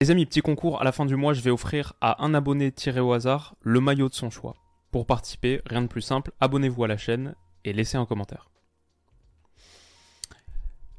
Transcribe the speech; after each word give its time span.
Les 0.00 0.10
amis, 0.10 0.24
petit 0.24 0.40
concours, 0.40 0.80
à 0.80 0.84
la 0.84 0.92
fin 0.92 1.04
du 1.04 1.14
mois, 1.14 1.34
je 1.34 1.42
vais 1.42 1.50
offrir 1.50 1.92
à 2.00 2.24
un 2.24 2.32
abonné 2.32 2.72
tiré 2.72 3.00
au 3.00 3.12
hasard 3.12 3.54
le 3.60 3.78
maillot 3.78 4.08
de 4.08 4.14
son 4.14 4.30
choix. 4.30 4.54
Pour 4.92 5.04
participer, 5.04 5.60
rien 5.66 5.82
de 5.82 5.88
plus 5.88 6.00
simple, 6.00 6.32
abonnez-vous 6.40 6.84
à 6.84 6.88
la 6.88 6.96
chaîne 6.96 7.34
et 7.66 7.74
laissez 7.74 7.98
un 7.98 8.06
commentaire. 8.06 8.48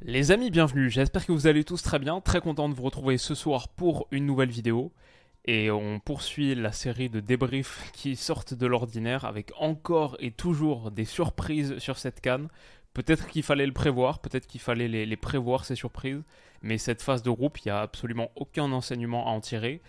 Les 0.02 0.30
amis, 0.30 0.52
bienvenue, 0.52 0.92
j'espère 0.92 1.26
que 1.26 1.32
vous 1.32 1.48
allez 1.48 1.64
tous 1.64 1.82
très 1.82 1.98
bien, 1.98 2.22
très 2.22 2.40
content 2.40 2.70
de 2.70 2.76
vous 2.76 2.84
retrouver 2.84 3.18
ce 3.18 3.34
soir 3.34 3.70
pour 3.70 4.08
une 4.12 4.28
nouvelle 4.28 4.52
vidéo. 4.52 4.94
Et 5.46 5.72
on 5.72 6.00
poursuit 6.00 6.54
la 6.54 6.72
série 6.72 7.10
de 7.10 7.20
débriefs 7.20 7.90
qui 7.94 8.16
sortent 8.16 8.54
de 8.54 8.68
l'ordinaire 8.68 9.26
avec 9.26 9.52
encore 9.58 10.16
et 10.20 10.30
toujours 10.30 10.92
des 10.92 11.06
surprises 11.06 11.80
sur 11.80 11.98
cette 11.98 12.22
canne. 12.22 12.50
Peut-être 12.94 13.28
qu'il 13.28 13.44
fallait 13.44 13.66
le 13.66 13.74
prévoir, 13.74 14.20
peut-être 14.20 14.46
qu'il 14.46 14.62
fallait 14.62 14.88
les, 14.88 15.18
prévoir 15.18 15.66
ces 15.66 15.76
surprises, 15.76 16.22
mais 16.62 16.78
cette 16.78 17.02
phase 17.02 17.24
de 17.24 17.32
groupe, 17.32 17.58
il 17.60 17.68
n'y 17.68 17.72
a 17.72 17.82
absolument 17.82 18.30
aucun 18.36 18.72
enseignement 18.72 19.28
à 19.28 19.32
en 19.32 19.42
tirer. 19.42 19.82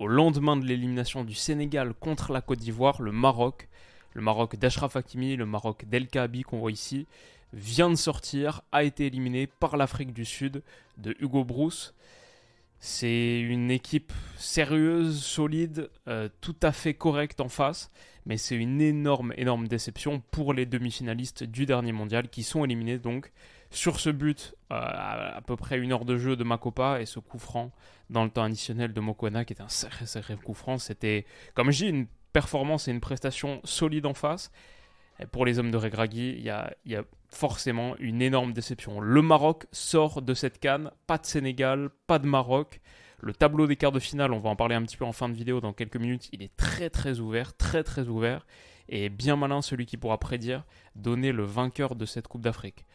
Au 0.00 0.08
lendemain 0.08 0.56
de 0.56 0.64
l'élimination 0.64 1.24
du 1.24 1.34
Sénégal 1.34 1.94
contre 1.94 2.32
la 2.32 2.40
Côte 2.40 2.58
d'Ivoire, 2.58 3.02
le 3.02 3.12
Maroc, 3.12 3.68
le 4.14 4.22
Maroc 4.22 4.56
d'Ashraf 4.56 4.96
Hakimi, 4.96 5.36
le 5.36 5.46
Maroc 5.46 5.84
d'El 5.86 6.08
Kaabi 6.08 6.42
qu'on 6.42 6.58
voit 6.58 6.72
ici, 6.72 7.06
vient 7.52 7.90
de 7.90 7.94
sortir, 7.94 8.62
a 8.72 8.82
été 8.82 9.06
éliminé 9.06 9.46
par 9.46 9.76
l'Afrique 9.76 10.12
du 10.12 10.24
Sud 10.24 10.62
de 10.98 11.14
Hugo 11.20 11.44
Brousse. 11.44 11.94
C'est 12.82 13.40
une 13.40 13.70
équipe 13.70 14.10
sérieuse, 14.36 15.22
solide, 15.22 15.90
euh, 16.08 16.30
tout 16.40 16.56
à 16.62 16.72
fait 16.72 16.94
correcte 16.94 17.42
en 17.42 17.50
face, 17.50 17.90
mais 18.24 18.38
c'est 18.38 18.56
une 18.56 18.80
énorme, 18.80 19.34
énorme 19.36 19.68
déception 19.68 20.22
pour 20.30 20.54
les 20.54 20.64
demi-finalistes 20.64 21.44
du 21.44 21.66
dernier 21.66 21.92
mondial 21.92 22.30
qui 22.30 22.42
sont 22.42 22.64
éliminés 22.64 22.98
donc 22.98 23.32
sur 23.70 24.00
ce 24.00 24.08
but 24.08 24.54
euh, 24.72 24.76
à, 24.80 25.42
peu 25.46 25.56
près 25.56 25.78
une 25.78 25.92
heure 25.92 26.06
de 26.06 26.16
jeu 26.16 26.36
de 26.36 26.42
Makopa 26.42 27.02
et 27.02 27.06
ce 27.06 27.20
coup 27.20 27.38
franc 27.38 27.70
dans 28.08 28.24
le 28.24 28.30
temps 28.30 28.44
additionnel 28.44 28.94
de 28.94 29.00
Mokwena 29.00 29.44
qui 29.44 29.52
est 29.52 29.60
un 29.60 29.68
sacré, 29.68 30.06
sacré 30.06 30.36
coup 30.36 30.54
franc. 30.54 30.78
C'était, 30.78 31.26
comme 31.54 31.70
je 31.70 31.84
dis, 31.84 31.90
une 31.90 32.06
performance 32.32 32.88
et 32.88 32.92
une 32.92 33.00
prestation 33.00 33.60
solide 33.62 34.06
en 34.06 34.14
face. 34.14 34.50
Pour 35.32 35.44
les 35.44 35.58
hommes 35.58 35.70
de 35.70 35.76
Regragui, 35.76 36.34
il 36.36 36.42
y 36.42 36.50
a, 36.50 36.74
y 36.84 36.94
a 36.94 37.04
forcément 37.28 37.96
une 37.98 38.22
énorme 38.22 38.52
déception. 38.52 39.00
Le 39.00 39.22
Maroc 39.22 39.66
sort 39.72 40.22
de 40.22 40.34
cette 40.34 40.58
canne, 40.58 40.90
pas 41.06 41.18
de 41.18 41.26
Sénégal, 41.26 41.90
pas 42.06 42.18
de 42.18 42.26
Maroc. 42.26 42.80
Le 43.20 43.32
tableau 43.34 43.66
des 43.66 43.76
quarts 43.76 43.92
de 43.92 44.00
finale, 44.00 44.32
on 44.32 44.38
va 44.38 44.50
en 44.50 44.56
parler 44.56 44.74
un 44.74 44.82
petit 44.82 44.96
peu 44.96 45.04
en 45.04 45.12
fin 45.12 45.28
de 45.28 45.34
vidéo 45.34 45.60
dans 45.60 45.72
quelques 45.72 45.96
minutes, 45.96 46.28
il 46.32 46.42
est 46.42 46.56
très 46.56 46.88
très 46.88 47.20
ouvert, 47.20 47.54
très 47.54 47.84
très 47.84 48.08
ouvert, 48.08 48.46
et 48.88 49.10
bien 49.10 49.36
malin 49.36 49.60
celui 49.60 49.84
qui 49.84 49.98
pourra 49.98 50.18
prédire 50.18 50.64
donner 50.96 51.32
le 51.32 51.44
vainqueur 51.44 51.96
de 51.96 52.06
cette 52.06 52.28
Coupe 52.28 52.42
d'Afrique. 52.42 52.86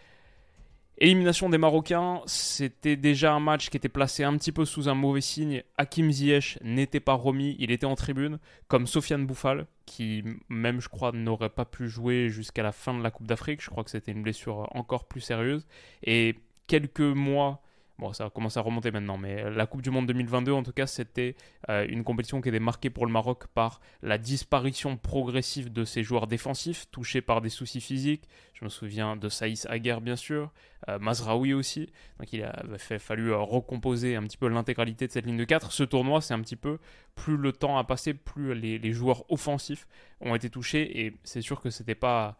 Élimination 0.98 1.50
des 1.50 1.58
Marocains, 1.58 2.22
c'était 2.26 2.96
déjà 2.96 3.34
un 3.34 3.42
match 3.42 3.70
qui 3.70 3.76
était 3.76 3.90
placé 3.90 4.24
un 4.24 4.38
petit 4.38 4.54
peu 4.54 4.64
sous 4.64 4.88
un 4.88 4.94
mauvais 4.94 5.20
signe. 5.20 5.62
Hakim 5.78 6.10
Ziyech 6.10 6.58
n'était 6.64 7.02
pas 7.02 7.14
remis, 7.14 7.58
il 7.60 7.72
était 7.72 7.86
en 7.86 7.96
tribune, 7.96 8.40
comme 8.70 8.88
Sofiane 8.88 9.26
Bouffal, 9.26 9.68
qui 9.86 10.24
même 10.48 10.80
je 10.80 10.88
crois 10.88 11.12
n'aurait 11.12 11.50
pas 11.50 11.66
pu 11.66 11.90
jouer 11.90 12.30
jusqu'à 12.30 12.64
la 12.64 12.72
fin 12.72 12.98
de 12.98 13.04
la 13.04 13.12
Coupe 13.12 13.28
d'Afrique. 13.28 13.62
Je 13.62 13.70
crois 13.70 13.84
que 13.84 13.92
c'était 13.92 14.14
une 14.14 14.24
blessure 14.24 14.70
encore 14.72 15.06
plus 15.06 15.20
sérieuse. 15.20 15.68
Et 16.04 16.36
quelques 16.68 17.02
mois 17.02 17.62
Bon, 17.98 18.12
ça 18.12 18.30
commence 18.30 18.58
à 18.58 18.62
remonter 18.62 18.92
maintenant, 18.92 19.18
mais 19.18 19.50
la 19.50 19.66
Coupe 19.68 19.82
du 19.82 19.90
Monde 19.90 20.06
2022, 20.08 20.52
en 20.52 20.64
tout 20.64 20.74
cas, 20.74 20.86
c'était 20.86 21.38
euh, 21.70 21.86
une 21.88 22.04
compétition 22.04 22.42
qui 22.42 22.50
était 22.50 22.60
marquée 22.60 22.90
pour 22.90 23.06
le 23.06 23.12
Maroc 23.12 23.48
par 23.48 23.80
la 24.02 24.18
disparition 24.18 24.98
progressive 24.98 25.72
de 25.72 25.86
ses 25.86 26.04
joueurs 26.04 26.28
défensifs, 26.28 26.88
touchés 26.92 27.22
par 27.22 27.40
des 27.40 27.48
soucis 27.48 27.80
physiques. 27.80 28.28
Je 28.54 28.66
me 28.66 28.70
souviens 28.70 29.16
de 29.16 29.30
Saïs 29.30 29.66
Aguerre, 29.68 30.02
bien 30.02 30.18
sûr, 30.18 30.52
euh, 30.90 31.00
Mazraoui 31.00 31.54
aussi. 31.54 31.90
Donc 32.20 32.34
il 32.34 32.44
a 32.44 32.78
fallu 33.00 33.32
euh, 33.32 33.38
recomposer 33.38 34.18
un 34.18 34.24
petit 34.24 34.38
peu 34.38 34.50
l'intégralité 34.50 35.08
de 35.08 35.14
cette 35.14 35.26
ligne 35.26 35.38
de 35.38 35.46
4. 35.46 35.72
Ce 35.72 35.84
tournoi, 35.84 36.20
c'est 36.20 36.34
un 36.34 36.42
petit 36.42 36.58
peu, 36.58 36.80
plus 37.16 37.38
le 37.38 37.54
temps 37.54 37.78
a 37.78 37.86
passé, 37.86 38.14
plus 38.14 38.54
les, 38.56 38.78
les 38.78 38.92
joueurs 38.92 39.24
offensifs 39.32 39.88
ont 40.20 40.36
été 40.36 40.50
touchés, 40.50 41.06
et 41.06 41.14
c'est 41.24 41.42
sûr 41.42 41.62
que 41.62 41.70
c'était 41.70 41.96
pas 41.96 42.38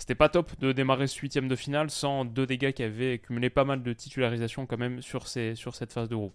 c'était 0.00 0.14
pas 0.14 0.30
top 0.30 0.58
de 0.58 0.72
démarrer 0.72 1.06
ce 1.06 1.20
huitième 1.20 1.46
de 1.46 1.54
finale 1.54 1.90
sans 1.90 2.24
deux 2.24 2.46
dégâts 2.46 2.72
qui 2.72 2.82
avaient 2.82 3.12
accumulé 3.12 3.50
pas 3.50 3.64
mal 3.64 3.82
de 3.82 3.92
titularisation 3.92 4.64
quand 4.64 4.78
même 4.78 5.02
sur, 5.02 5.28
cette 5.28 5.92
phase 5.92 6.08
de 6.08 6.16
groupe. 6.16 6.32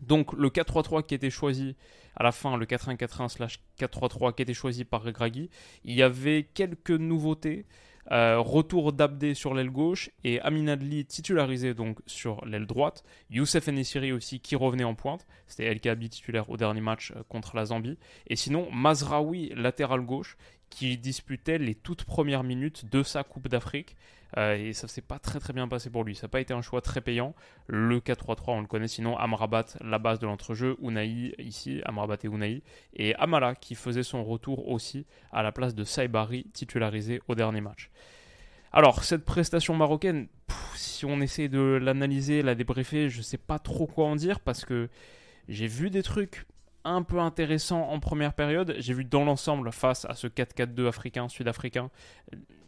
Donc 0.00 0.32
le 0.32 0.48
4-3-3 0.48 1.04
qui 1.04 1.14
était 1.14 1.28
choisi 1.28 1.76
à 2.16 2.22
la 2.22 2.32
fin, 2.32 2.56
le 2.56 2.64
4-1-4-1 2.64 3.28
slash 3.28 3.60
4-3-3 3.78 4.34
qui 4.34 4.42
était 4.42 4.54
choisi 4.54 4.86
par 4.86 5.02
Regragui, 5.02 5.50
il 5.84 5.94
y 5.94 6.02
avait 6.02 6.48
quelques 6.54 6.90
nouveautés. 6.90 7.66
Euh, 8.10 8.40
retour 8.40 8.92
d'Abdé 8.92 9.32
sur 9.32 9.54
l'aile 9.54 9.70
gauche 9.70 10.10
et 10.24 10.40
Amin 10.40 10.66
Adli 10.66 11.04
titularisé 11.04 11.72
donc 11.72 12.00
sur 12.06 12.44
l'aile 12.44 12.66
droite. 12.66 13.04
Youssef 13.30 13.68
Enesiri 13.68 14.10
aussi 14.10 14.40
qui 14.40 14.56
revenait 14.56 14.82
en 14.82 14.96
pointe. 14.96 15.24
C'était 15.46 15.66
El 15.66 15.78
Kabi 15.78 16.08
titulaire 16.08 16.50
au 16.50 16.56
dernier 16.56 16.80
match 16.80 17.12
euh, 17.12 17.22
contre 17.28 17.54
la 17.54 17.66
Zambie. 17.66 17.98
Et 18.26 18.34
sinon, 18.34 18.68
Mazraoui 18.72 19.52
latéral 19.54 20.00
gauche 20.00 20.36
qui 20.72 20.96
disputait 20.96 21.58
les 21.58 21.74
toutes 21.74 22.04
premières 22.04 22.42
minutes 22.42 22.90
de 22.90 23.02
sa 23.02 23.22
Coupe 23.24 23.48
d'Afrique. 23.48 23.94
Euh, 24.38 24.56
et 24.56 24.72
ça 24.72 24.88
s'est 24.88 25.02
pas 25.02 25.18
très 25.18 25.38
très 25.38 25.52
bien 25.52 25.68
passé 25.68 25.90
pour 25.90 26.02
lui. 26.02 26.16
Ça 26.16 26.26
n'a 26.26 26.30
pas 26.30 26.40
été 26.40 26.54
un 26.54 26.62
choix 26.62 26.80
très 26.80 27.02
payant. 27.02 27.34
Le 27.66 28.00
4-3-3, 28.00 28.44
on 28.46 28.60
le 28.62 28.66
connaît 28.66 28.88
sinon. 28.88 29.18
Amrabat, 29.18 29.66
la 29.82 29.98
base 29.98 30.18
de 30.18 30.26
l'entrejeu. 30.26 30.78
Unai 30.80 31.34
ici, 31.38 31.82
Amrabat 31.84 32.16
et 32.24 32.26
Unai. 32.26 32.62
Et 32.94 33.14
Amala 33.16 33.54
qui 33.54 33.74
faisait 33.74 34.02
son 34.02 34.24
retour 34.24 34.68
aussi 34.68 35.06
à 35.30 35.42
la 35.42 35.52
place 35.52 35.74
de 35.74 35.84
Saibari, 35.84 36.46
titularisé 36.54 37.20
au 37.28 37.34
dernier 37.34 37.60
match. 37.60 37.90
Alors, 38.72 39.04
cette 39.04 39.26
prestation 39.26 39.76
marocaine, 39.76 40.28
si 40.74 41.04
on 41.04 41.20
essaie 41.20 41.48
de 41.48 41.78
l'analyser, 41.82 42.40
la 42.40 42.54
débriefer, 42.54 43.10
je 43.10 43.20
sais 43.20 43.36
pas 43.36 43.58
trop 43.58 43.86
quoi 43.86 44.06
en 44.06 44.16
dire 44.16 44.40
parce 44.40 44.64
que 44.64 44.88
j'ai 45.48 45.66
vu 45.66 45.90
des 45.90 46.02
trucs 46.02 46.46
un 46.84 47.02
peu 47.02 47.18
intéressant 47.18 47.82
en 47.88 48.00
première 48.00 48.34
période. 48.34 48.74
J'ai 48.78 48.94
vu 48.94 49.04
dans 49.04 49.24
l'ensemble, 49.24 49.70
face 49.72 50.04
à 50.06 50.14
ce 50.14 50.26
4-4-2 50.26 50.88
africain, 50.88 51.28
sud-africain, 51.28 51.90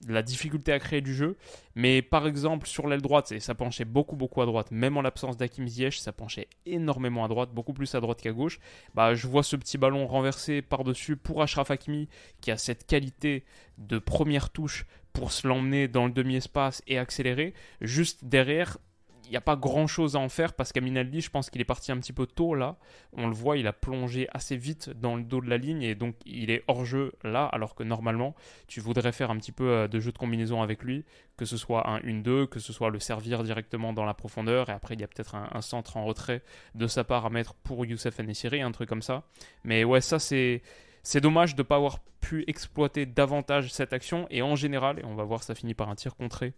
la 0.09 0.23
difficulté 0.23 0.73
à 0.73 0.79
créer 0.79 1.01
du 1.01 1.15
jeu. 1.15 1.37
Mais 1.75 2.03
par 2.03 2.27
exemple, 2.27 2.67
sur 2.67 2.87
l'aile 2.87 3.03
droite, 3.03 3.39
ça 3.39 3.55
penchait 3.55 3.85
beaucoup, 3.85 4.17
beaucoup 4.17 4.43
à 4.43 4.47
droite. 4.47 4.71
Même 4.71 4.97
en 4.97 5.03
l'absence 5.03 5.37
d'Akim 5.37 5.67
Ziyech, 5.67 5.99
ça 5.99 6.13
penchait 6.13 6.49
énormément 6.67 7.25
à 7.25 7.29
droite, 7.29 7.51
beaucoup 7.53 7.73
plus 7.73 7.95
à 7.95 8.01
droite 8.01 8.21
qu'à 8.21 8.33
gauche. 8.33 8.61
Bah, 8.95 9.15
je 9.15 9.27
vois 9.27 9.43
ce 9.43 9.57
petit 9.57 9.79
ballon 9.79 10.07
renversé 10.07 10.63
par-dessus 10.63 11.17
pour 11.17 11.43
Ashraf 11.43 11.71
Hakimi, 11.71 12.09
qui 12.41 12.51
a 12.51 12.57
cette 12.57 12.87
qualité 12.87 13.45
de 13.79 13.99
première 13.99 14.51
touche 14.51 14.87
pour 15.13 15.33
se 15.33 15.47
l'emmener 15.47 15.89
dans 15.89 16.07
le 16.07 16.13
demi-espace 16.13 16.83
et 16.87 16.99
accélérer. 16.99 17.55
Juste 17.81 18.25
derrière, 18.25 18.79
il 19.25 19.31
n'y 19.31 19.37
a 19.37 19.41
pas 19.41 19.57
grand 19.57 19.87
chose 19.87 20.17
à 20.17 20.19
en 20.19 20.29
faire 20.29 20.53
parce 20.53 20.73
qu'Aminaldi, 20.73 21.21
je 21.21 21.31
pense 21.31 21.51
qu'il 21.51 21.61
est 21.61 21.67
parti 21.67 21.93
un 21.93 21.99
petit 21.99 22.13
peu 22.13 22.27
tôt 22.27 22.55
là. 22.55 22.77
On 23.13 23.27
le 23.27 23.35
voit, 23.35 23.57
il 23.57 23.67
a 23.67 23.73
plongé 23.73 24.29
assez 24.33 24.57
vite 24.57 24.91
dans 24.91 25.17
le 25.17 25.23
dos 25.23 25.41
de 25.41 25.49
la 25.49 25.57
ligne 25.57 25.83
et 25.83 25.95
donc 25.95 26.17
il 26.27 26.51
est 26.51 26.63
hors 26.69 26.85
jeu 26.85 27.13
là, 27.23 27.47
alors 27.47 27.75
que 27.75 27.83
normalement, 27.83 28.35
tu 28.67 28.81
voudrais 28.81 29.13
faire 29.13 29.31
un 29.31 29.37
petit 29.37 29.53
peu 29.53 29.69
euh, 29.69 29.89
de 29.89 30.01
jeu 30.01 30.13
de 30.13 30.19
combinaison 30.19 30.63
avec 30.63 30.83
lui, 30.83 31.05
que 31.37 31.45
ce 31.45 31.57
soit 31.57 31.89
un 31.89 32.01
1-2, 32.01 32.47
que 32.47 32.61
ce 32.61 32.73
soit 32.73 32.91
le 32.91 32.99
servir 32.99 33.43
directement 33.43 33.93
dans 33.93 34.05
la 34.05 34.15
profondeur 34.15 34.69
et 34.71 34.73
après 34.73 34.95
il 34.95 35.01
y 35.01 35.05
a 35.05 35.09
peut-être 35.09 35.35
un, 35.35 35.61
centre 35.63 35.97
en 35.97 36.05
retrait 36.05 36.43
de 36.75 36.87
sa 36.87 37.05
part 37.05 37.27
à 37.27 37.31
mettre 37.31 37.55
pour 37.55 37.85
Youssef 37.87 38.19
Nessiri, 38.19 38.61
un 38.61 38.73
truc 38.73 38.89
comme 38.89 39.03
ça. 39.03 39.25
Mais 39.65 39.85
ouais, 39.85 40.01
ça 40.01 40.19
c'est. 40.19 40.63
C'est 41.07 41.21
dommage 41.21 41.55
de 41.55 41.61
ne 41.61 41.67
pas 41.67 41.77
avoir 41.77 41.99
pu 42.23 42.45
exploiter 42.47 43.05
davantage 43.05 43.71
cette 43.71 43.93
action 43.93 44.27
et 44.31 44.41
en 44.41 44.57
général, 44.57 45.01
et 45.01 45.05
on 45.05 45.15
va 45.15 45.25
voir 45.25 45.43
ça 45.43 45.55
finit 45.55 45.75
par 45.75 45.91
un 45.91 45.95
tir 45.97 46.17
contré 46.17 46.55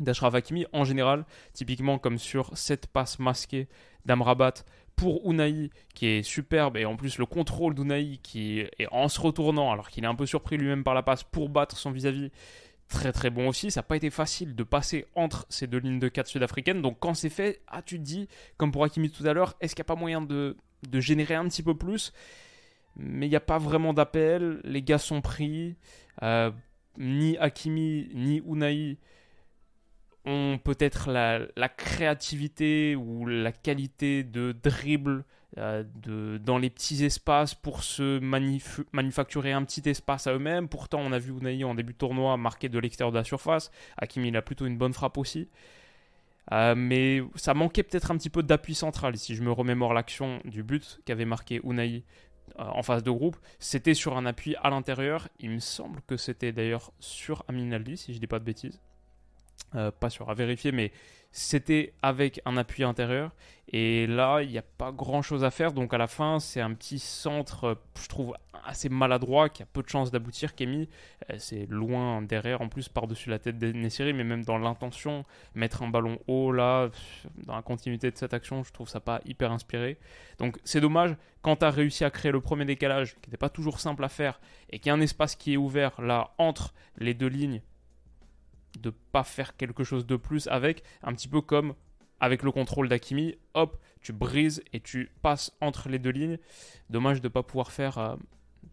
d'Ashraf 0.00 0.34
Hakimi 0.34 0.66
en 0.72 0.84
général, 0.84 1.24
typiquement 1.52 1.98
comme 1.98 2.18
sur 2.18 2.56
cette 2.56 2.86
passe 2.86 3.18
masquée 3.18 3.68
d'Amrabat 4.04 4.54
pour 4.96 5.28
Unai 5.28 5.70
qui 5.94 6.06
est 6.06 6.22
superbe 6.22 6.76
et 6.76 6.84
en 6.84 6.96
plus 6.96 7.18
le 7.18 7.26
contrôle 7.26 7.74
d'Unai 7.74 8.18
qui 8.22 8.60
est 8.60 8.86
en 8.90 9.08
se 9.08 9.20
retournant 9.20 9.72
alors 9.72 9.88
qu'il 9.88 10.04
est 10.04 10.08
un 10.08 10.14
peu 10.14 10.26
surpris 10.26 10.56
lui-même 10.56 10.84
par 10.84 10.94
la 10.94 11.02
passe 11.02 11.24
pour 11.24 11.48
battre 11.48 11.76
son 11.76 11.90
vis-à-vis. 11.90 12.30
Très 12.88 13.12
très 13.12 13.30
bon 13.30 13.48
aussi, 13.48 13.70
ça 13.70 13.80
n'a 13.80 13.84
pas 13.84 13.96
été 13.96 14.10
facile 14.10 14.54
de 14.54 14.62
passer 14.62 15.06
entre 15.14 15.46
ces 15.48 15.66
deux 15.66 15.78
lignes 15.78 15.98
de 15.98 16.08
4 16.08 16.26
sud-africaines. 16.26 16.82
Donc 16.82 16.98
quand 17.00 17.14
c'est 17.14 17.30
fait, 17.30 17.62
ah 17.66 17.80
tu 17.80 17.98
te 17.98 18.04
dis, 18.04 18.28
comme 18.58 18.72
pour 18.72 18.84
Hakimi 18.84 19.10
tout 19.10 19.26
à 19.26 19.32
l'heure, 19.32 19.54
est-ce 19.60 19.74
qu'il 19.74 19.82
n'y 19.82 19.86
a 19.86 19.92
pas 19.94 19.98
moyen 19.98 20.20
de, 20.20 20.56
générer 20.92 21.34
un 21.34 21.48
petit 21.48 21.62
peu 21.62 21.74
plus? 21.74 22.12
Mais 22.96 23.26
il 23.26 23.30
n'y 23.30 23.36
a 23.36 23.40
pas 23.40 23.58
vraiment 23.58 23.94
d'appel, 23.94 24.60
les 24.64 24.82
gars 24.82 24.98
sont 24.98 25.22
pris. 25.22 25.76
Euh, 26.22 26.50
ni 26.98 27.36
Hakimi 27.38 28.08
ni 28.14 28.42
Unai 28.46 28.98
ont 30.24 30.58
peut-être 30.62 31.10
la, 31.10 31.68
créativité 31.68 32.96
ou 32.96 33.26
la 33.26 33.52
qualité 33.52 34.22
de 34.22 34.52
dribble 34.52 35.24
euh, 35.58 35.84
de, 36.02 36.38
dans 36.38 36.58
les 36.58 36.70
petits 36.70 37.04
espaces 37.04 37.54
pour 37.54 37.84
se 37.84 38.18
manufacturer 38.92 39.52
un 39.52 39.62
petit 39.64 39.88
espace 39.88 40.26
à 40.26 40.32
eux-mêmes. 40.34 40.68
Pourtant, 40.68 41.00
on 41.00 41.12
a 41.12 41.18
vu 41.18 41.32
Unai 41.32 41.62
en 41.64 41.74
début 41.74 41.92
de 41.92 41.98
tournoi 41.98 42.36
marquer 42.36 42.68
de 42.68 42.78
l'extérieur 42.78 43.12
de 43.12 43.18
la 43.18 43.24
surface. 43.24 43.70
Hakim, 43.96 44.24
il 44.24 44.36
a 44.36 44.42
plutôt 44.42 44.66
une 44.66 44.78
bonne 44.78 44.92
frappe 44.92 45.18
aussi. 45.18 45.48
Euh, 46.52 46.74
mais 46.76 47.22
ça 47.36 47.54
manquait 47.54 47.82
peut-être 47.82 48.10
un 48.10 48.16
petit 48.16 48.30
peu 48.30 48.42
d'appui 48.42 48.74
central. 48.74 49.16
Si 49.16 49.34
je 49.34 49.42
me 49.42 49.52
remémore 49.52 49.94
l'action 49.94 50.40
du 50.44 50.62
but 50.62 51.00
qu'avait 51.04 51.24
marqué 51.24 51.60
Unai 51.64 52.04
euh, 52.58 52.64
en 52.64 52.82
phase 52.82 53.02
de 53.02 53.10
groupe, 53.10 53.36
c'était 53.58 53.94
sur 53.94 54.16
un 54.16 54.26
appui 54.26 54.56
à 54.62 54.70
l'intérieur. 54.70 55.28
Il 55.38 55.50
me 55.50 55.60
semble 55.60 56.00
que 56.06 56.16
c'était 56.16 56.52
d'ailleurs 56.52 56.92
sur 57.00 57.44
Aminaldi, 57.48 57.96
si 57.96 58.12
je 58.12 58.18
ne 58.18 58.20
dis 58.20 58.26
pas 58.26 58.38
de 58.38 58.44
bêtises. 58.44 58.80
Pas 60.00 60.08
sûr 60.08 60.30
à 60.30 60.34
vérifier, 60.34 60.70
mais 60.70 60.92
c'était 61.36 61.92
avec 62.00 62.40
un 62.44 62.56
appui 62.56 62.84
intérieur. 62.84 63.32
Et 63.66 64.06
là, 64.06 64.40
il 64.40 64.50
n'y 64.50 64.58
a 64.58 64.62
pas 64.62 64.92
grand 64.92 65.20
chose 65.20 65.42
à 65.42 65.50
faire. 65.50 65.72
Donc 65.72 65.92
à 65.92 65.98
la 65.98 66.06
fin, 66.06 66.38
c'est 66.38 66.60
un 66.60 66.72
petit 66.74 67.00
centre, 67.00 67.64
euh, 67.64 67.74
je 68.00 68.06
trouve, 68.08 68.34
assez 68.64 68.88
maladroit, 68.88 69.48
qui 69.48 69.64
a 69.64 69.66
peu 69.66 69.82
de 69.82 69.88
chances 69.88 70.12
d'aboutir, 70.12 70.52
mis. 70.60 70.88
Euh, 71.30 71.34
c'est 71.38 71.66
loin 71.68 72.22
derrière, 72.22 72.60
en 72.60 72.68
plus, 72.68 72.88
par-dessus 72.88 73.30
la 73.30 73.40
tête 73.40 73.60
Nessiri, 73.60 74.12
mais 74.12 74.22
même 74.22 74.44
dans 74.44 74.58
l'intention, 74.58 75.24
mettre 75.56 75.82
un 75.82 75.88
ballon 75.88 76.20
haut 76.28 76.52
là, 76.52 76.88
dans 77.38 77.56
la 77.56 77.62
continuité 77.62 78.12
de 78.12 78.16
cette 78.16 78.32
action, 78.32 78.62
je 78.62 78.72
trouve 78.72 78.88
ça 78.88 79.00
pas 79.00 79.20
hyper 79.24 79.50
inspiré. 79.50 79.98
Donc 80.38 80.60
c'est 80.62 80.80
dommage, 80.80 81.16
quand 81.42 81.56
tu 81.56 81.64
as 81.64 81.70
réussi 81.70 82.04
à 82.04 82.10
créer 82.10 82.30
le 82.30 82.40
premier 82.40 82.64
décalage, 82.64 83.14
qui 83.14 83.28
n'était 83.28 83.38
pas 83.38 83.48
toujours 83.48 83.80
simple 83.80 84.04
à 84.04 84.08
faire, 84.08 84.40
et 84.70 84.78
qu'il 84.78 84.90
y 84.90 84.90
a 84.90 84.94
un 84.94 85.00
espace 85.00 85.34
qui 85.34 85.54
est 85.54 85.56
ouvert 85.56 86.00
là 86.00 86.30
entre 86.38 86.74
les 86.96 87.12
deux 87.14 87.26
lignes, 87.26 87.60
de 88.78 88.90
pas 89.12 89.24
faire 89.24 89.56
quelque 89.56 89.84
chose 89.84 90.06
de 90.06 90.16
plus 90.16 90.46
avec, 90.48 90.82
un 91.02 91.12
petit 91.12 91.28
peu 91.28 91.40
comme 91.40 91.74
avec 92.20 92.42
le 92.42 92.52
contrôle 92.52 92.88
d'Akimi, 92.88 93.36
hop, 93.54 93.78
tu 94.00 94.12
brises 94.12 94.62
et 94.72 94.80
tu 94.80 95.10
passes 95.22 95.52
entre 95.60 95.88
les 95.88 95.98
deux 95.98 96.10
lignes. 96.10 96.38
Dommage 96.90 97.20
de 97.20 97.28
ne 97.28 97.32
pas 97.32 97.42
pouvoir 97.42 97.72
faire 97.72 97.98
euh, 97.98 98.16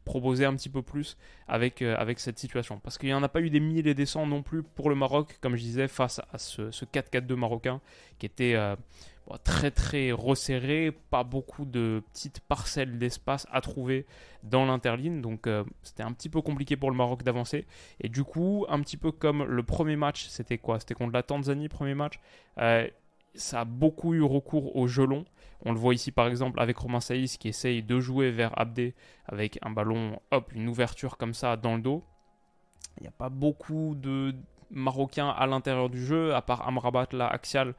proposer 0.05 0.45
un 0.45 0.55
petit 0.55 0.69
peu 0.69 0.81
plus 0.81 1.17
avec, 1.47 1.81
euh, 1.81 1.95
avec 1.97 2.19
cette 2.19 2.39
situation. 2.39 2.79
Parce 2.79 2.97
qu'il 2.97 3.09
n'y 3.09 3.13
en 3.13 3.23
a 3.23 3.29
pas 3.29 3.41
eu 3.41 3.49
des 3.49 3.59
mille 3.59 3.87
et 3.87 3.93
des 3.93 4.05
cents 4.05 4.25
non 4.25 4.43
plus 4.43 4.63
pour 4.63 4.89
le 4.89 4.95
Maroc, 4.95 5.37
comme 5.41 5.55
je 5.55 5.61
disais, 5.61 5.87
face 5.87 6.21
à 6.31 6.37
ce, 6.37 6.69
4-4-2 6.69 7.35
marocain 7.35 7.81
qui 8.19 8.25
était 8.25 8.55
euh, 8.55 8.75
très 9.43 9.71
très 9.71 10.11
resserré, 10.11 10.91
pas 11.09 11.23
beaucoup 11.23 11.65
de 11.65 12.03
petites 12.11 12.39
parcelles 12.41 12.97
d'espace 12.97 13.47
à 13.51 13.61
trouver 13.61 14.05
dans 14.43 14.65
l'interligne, 14.65 15.21
donc 15.21 15.47
euh, 15.47 15.63
c'était 15.83 16.03
un 16.03 16.11
petit 16.11 16.29
peu 16.29 16.41
compliqué 16.41 16.75
pour 16.75 16.91
le 16.91 16.97
Maroc 16.97 17.23
d'avancer. 17.23 17.65
Et 17.99 18.09
du 18.09 18.23
coup, 18.23 18.65
un 18.69 18.79
petit 18.81 18.97
peu 18.97 19.11
comme 19.11 19.43
le 19.43 19.63
premier 19.63 19.95
match, 19.95 20.27
c'était 20.27 20.57
quoi? 20.57 20.79
C'était 20.79 20.95
contre 20.95 21.13
la 21.13 21.23
Tanzanie, 21.23 21.69
premier 21.69 21.95
match? 21.95 22.19
Euh, 22.57 22.87
ça 23.33 23.61
a 23.61 23.65
beaucoup 23.65 24.13
eu 24.13 24.23
recours 24.23 24.75
au 24.75 24.87
jeu 24.87 25.05
long. 25.05 25.25
On 25.63 25.71
le 25.71 25.79
voit 25.79 25.93
ici 25.93 26.11
par 26.11 26.27
exemple 26.27 26.59
avec 26.59 26.77
Romain 26.77 26.99
Saïs 26.99 27.37
qui 27.37 27.47
essaye 27.47 27.83
de 27.83 27.99
jouer 27.99 28.31
vers 28.31 28.57
Abdé 28.59 28.93
avec 29.25 29.59
un 29.61 29.69
ballon, 29.69 30.19
hop, 30.31 30.51
une 30.53 30.67
ouverture 30.67 31.17
comme 31.17 31.33
ça 31.33 31.55
dans 31.55 31.75
le 31.75 31.81
dos. 31.81 32.03
Il 32.97 33.03
n'y 33.03 33.07
a 33.07 33.11
pas 33.11 33.29
beaucoup 33.29 33.95
de 33.95 34.35
Marocains 34.69 35.29
à 35.29 35.47
l'intérieur 35.47 35.89
du 35.89 36.03
jeu, 36.03 36.33
à 36.33 36.41
part 36.41 36.67
Amrabat 36.67 37.07
là, 37.11 37.27
axial, 37.27 37.75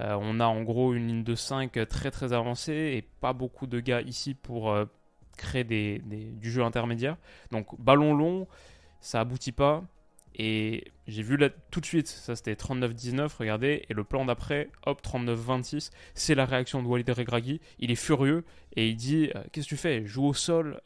euh, 0.00 0.16
on 0.20 0.40
a 0.40 0.46
en 0.46 0.62
gros 0.62 0.94
une 0.94 1.06
ligne 1.06 1.24
de 1.24 1.34
5 1.34 1.88
très 1.88 2.10
très 2.10 2.32
avancée 2.32 2.72
et 2.96 3.02
pas 3.20 3.32
beaucoup 3.32 3.66
de 3.66 3.78
gars 3.80 4.00
ici 4.00 4.34
pour 4.34 4.70
euh, 4.70 4.86
créer 5.36 5.64
du 5.64 6.50
jeu 6.50 6.62
intermédiaire. 6.62 7.16
Donc 7.52 7.80
ballon 7.80 8.14
long, 8.14 8.48
ça 9.00 9.20
aboutit 9.20 9.52
pas. 9.52 9.84
Et 10.36 10.90
j'ai 11.06 11.22
vu 11.22 11.38
tout 11.70 11.80
de 11.80 11.86
suite, 11.86 12.08
ça 12.08 12.34
c'était 12.34 12.54
39-19, 12.54 13.30
regardez, 13.38 13.84
et 13.88 13.94
le 13.94 14.02
plan 14.02 14.24
d'après, 14.24 14.68
hop, 14.84 15.00
39-26, 15.00 15.92
c'est 16.14 16.34
la 16.34 16.44
réaction 16.44 16.82
de 16.82 16.88
Walid 16.88 17.08
Regragui. 17.08 17.60
Il 17.78 17.92
est 17.92 17.96
furieux 17.96 18.44
et 18.74 18.88
il 18.88 18.96
dit 18.96 19.30
euh, 19.36 19.44
Qu'est-ce 19.52 19.66
que 19.66 19.70
tu 19.70 19.76
fais? 19.76 20.04
Joue 20.04 20.24
au 20.24 20.34
sol, 20.34 20.80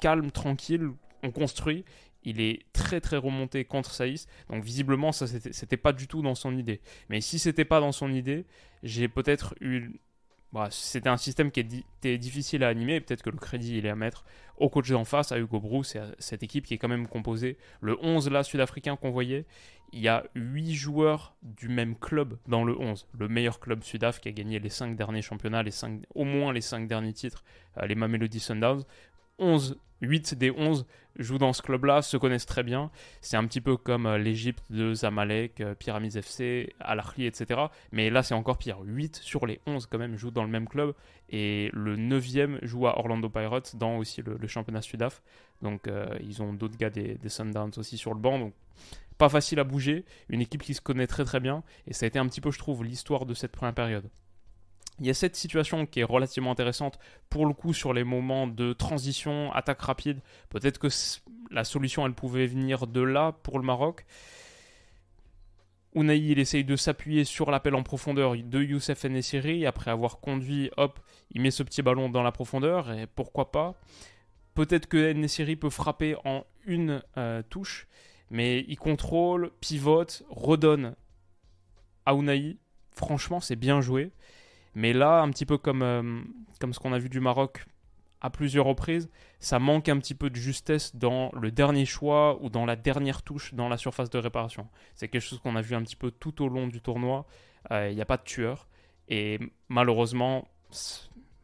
calme, 0.00 0.30
tranquille, 0.30 0.90
on 1.24 1.32
construit 1.32 1.84
il 2.24 2.40
est 2.40 2.64
très 2.72 3.00
très 3.00 3.16
remonté 3.16 3.64
contre 3.64 3.92
Saïs. 3.92 4.26
Donc 4.50 4.64
visiblement, 4.64 5.12
ça 5.12 5.26
c'était 5.26 5.76
pas 5.76 5.92
du 5.92 6.06
tout 6.06 6.22
dans 6.22 6.34
son 6.34 6.56
idée. 6.56 6.80
Mais 7.08 7.20
si 7.20 7.38
c'était 7.38 7.64
pas 7.64 7.80
dans 7.80 7.92
son 7.92 8.12
idée, 8.12 8.46
j'ai 8.82 9.08
peut-être 9.08 9.54
eu. 9.60 10.00
Bah, 10.50 10.68
c'était 10.70 11.10
un 11.10 11.18
système 11.18 11.50
qui 11.50 11.60
était 11.60 12.16
difficile 12.16 12.64
à 12.64 12.68
animer. 12.68 13.00
Peut-être 13.00 13.22
que 13.22 13.30
le 13.30 13.36
crédit 13.36 13.78
il 13.78 13.86
est 13.86 13.90
à 13.90 13.96
mettre 13.96 14.24
au 14.56 14.70
coach 14.70 14.90
d'en 14.90 15.04
face, 15.04 15.30
à 15.30 15.38
Hugo 15.38 15.60
Bruce 15.60 15.94
et 15.94 15.98
à 15.98 16.06
cette 16.18 16.42
équipe 16.42 16.64
qui 16.66 16.74
est 16.74 16.78
quand 16.78 16.88
même 16.88 17.06
composée. 17.06 17.58
Le 17.80 17.98
11 18.02 18.30
là 18.30 18.42
sud-africain 18.42 18.96
qu'on 18.96 19.10
voyait, 19.10 19.44
il 19.92 20.00
y 20.00 20.08
a 20.08 20.24
8 20.34 20.74
joueurs 20.74 21.36
du 21.42 21.68
même 21.68 21.96
club 21.96 22.38
dans 22.46 22.64
le 22.64 22.78
11. 22.78 23.06
Le 23.18 23.28
meilleur 23.28 23.60
club 23.60 23.82
sud-af 23.82 24.20
qui 24.20 24.28
a 24.28 24.32
gagné 24.32 24.58
les 24.58 24.68
5 24.68 24.96
derniers 24.96 25.22
championnats, 25.22 25.62
les 25.62 25.70
5, 25.70 26.02
au 26.14 26.24
moins 26.24 26.52
les 26.52 26.60
5 26.60 26.86
derniers 26.86 27.12
titres, 27.12 27.44
euh, 27.78 27.86
les 27.86 27.94
Mamelody 27.94 28.40
Sundowns. 28.40 28.84
11, 29.38 29.78
8 30.00 30.34
des 30.34 30.50
11 30.50 30.86
jouent 31.18 31.38
dans 31.38 31.52
ce 31.52 31.62
club-là, 31.62 32.02
se 32.02 32.16
connaissent 32.16 32.46
très 32.46 32.62
bien. 32.62 32.90
C'est 33.20 33.36
un 33.36 33.46
petit 33.46 33.60
peu 33.60 33.76
comme 33.76 34.06
euh, 34.06 34.18
l'Égypte 34.18 34.64
de 34.70 34.94
Zamalek, 34.94 35.60
euh, 35.60 35.74
Pyramids 35.74 36.16
FC, 36.16 36.74
Al 36.80 37.00
Ahly, 37.00 37.26
etc. 37.26 37.60
Mais 37.92 38.10
là, 38.10 38.22
c'est 38.22 38.34
encore 38.34 38.58
pire. 38.58 38.78
8 38.84 39.16
sur 39.16 39.46
les 39.46 39.60
11 39.66 39.86
quand 39.86 39.98
même 39.98 40.16
jouent 40.16 40.30
dans 40.30 40.44
le 40.44 40.50
même 40.50 40.68
club. 40.68 40.94
Et 41.30 41.70
le 41.72 41.96
9e 41.96 42.64
joue 42.64 42.86
à 42.86 42.98
Orlando 42.98 43.28
Pirates 43.28 43.76
dans 43.76 43.96
aussi 43.96 44.22
le, 44.22 44.46
championnat 44.46 44.82
Sudaf. 44.82 45.22
Donc 45.60 45.88
euh, 45.88 46.16
ils 46.22 46.42
ont 46.42 46.52
d'autres 46.52 46.76
gars 46.76 46.90
des, 46.90 47.16
des, 47.16 47.28
Sundowns 47.28 47.72
aussi 47.76 47.98
sur 47.98 48.14
le 48.14 48.20
banc. 48.20 48.38
Donc 48.38 48.54
pas 49.18 49.28
facile 49.28 49.58
à 49.58 49.64
bouger. 49.64 50.04
Une 50.28 50.40
équipe 50.40 50.62
qui 50.62 50.74
se 50.74 50.80
connaît 50.80 51.08
très 51.08 51.24
très 51.24 51.40
bien. 51.40 51.64
Et 51.86 51.92
ça 51.92 52.06
a 52.06 52.06
été 52.06 52.18
un 52.18 52.26
petit 52.28 52.40
peu, 52.40 52.50
je 52.50 52.58
trouve, 52.58 52.84
l'histoire 52.84 53.26
de 53.26 53.34
cette 53.34 53.52
première 53.52 53.74
période. 53.74 54.08
Il 55.00 55.06
y 55.06 55.10
a 55.10 55.14
cette 55.14 55.36
situation 55.36 55.86
qui 55.86 56.00
est 56.00 56.04
relativement 56.04 56.50
intéressante 56.50 56.98
pour 57.30 57.46
le 57.46 57.54
coup 57.54 57.72
sur 57.72 57.92
les 57.92 58.04
moments 58.04 58.46
de 58.48 58.72
transition, 58.72 59.52
attaque 59.52 59.82
rapide. 59.82 60.20
Peut-être 60.48 60.78
que 60.78 60.88
la 61.50 61.64
solution 61.64 62.04
elle 62.06 62.14
pouvait 62.14 62.46
venir 62.46 62.86
de 62.86 63.00
là 63.00 63.32
pour 63.42 63.58
le 63.58 63.64
Maroc. 63.64 64.06
Unai 65.94 66.18
il 66.18 66.38
essaye 66.38 66.64
de 66.64 66.76
s'appuyer 66.76 67.24
sur 67.24 67.50
l'appel 67.50 67.74
en 67.74 67.82
profondeur 67.82 68.36
de 68.36 68.62
Youssef 68.62 69.04
Nessiri. 69.04 69.66
Après 69.66 69.90
avoir 69.90 70.18
conduit, 70.18 70.70
hop, 70.76 70.98
il 71.30 71.40
met 71.42 71.50
ce 71.50 71.62
petit 71.62 71.82
ballon 71.82 72.08
dans 72.08 72.22
la 72.22 72.32
profondeur 72.32 72.92
et 72.92 73.06
pourquoi 73.06 73.52
pas. 73.52 73.74
Peut-être 74.54 74.86
que 74.86 75.12
Nessiri 75.12 75.54
peut 75.54 75.70
frapper 75.70 76.16
en 76.24 76.44
une 76.66 77.02
euh, 77.16 77.42
touche, 77.48 77.86
mais 78.30 78.64
il 78.66 78.76
contrôle, 78.76 79.52
pivote, 79.60 80.24
redonne 80.28 80.96
à 82.04 82.14
Unai. 82.14 82.56
Franchement, 82.90 83.38
c'est 83.38 83.56
bien 83.56 83.80
joué. 83.80 84.10
Mais 84.78 84.92
là, 84.92 85.22
un 85.22 85.30
petit 85.30 85.44
peu 85.44 85.58
comme, 85.58 85.82
euh, 85.82 86.20
comme 86.60 86.72
ce 86.72 86.78
qu'on 86.78 86.92
a 86.92 87.00
vu 87.00 87.08
du 87.08 87.18
Maroc 87.18 87.66
à 88.20 88.30
plusieurs 88.30 88.64
reprises, 88.64 89.10
ça 89.40 89.58
manque 89.58 89.88
un 89.88 89.98
petit 89.98 90.14
peu 90.14 90.30
de 90.30 90.36
justesse 90.36 90.94
dans 90.94 91.32
le 91.32 91.50
dernier 91.50 91.84
choix 91.84 92.40
ou 92.40 92.48
dans 92.48 92.64
la 92.64 92.76
dernière 92.76 93.22
touche 93.22 93.54
dans 93.54 93.68
la 93.68 93.76
surface 93.76 94.08
de 94.08 94.18
réparation. 94.18 94.68
C'est 94.94 95.08
quelque 95.08 95.22
chose 95.22 95.40
qu'on 95.40 95.56
a 95.56 95.62
vu 95.62 95.74
un 95.74 95.82
petit 95.82 95.96
peu 95.96 96.12
tout 96.12 96.44
au 96.44 96.48
long 96.48 96.68
du 96.68 96.80
tournoi. 96.80 97.26
Euh, 97.72 97.88
il 97.90 97.96
n'y 97.96 98.00
a 98.00 98.04
pas 98.04 98.18
de 98.18 98.22
tueur. 98.22 98.68
Et 99.08 99.40
malheureusement, 99.68 100.46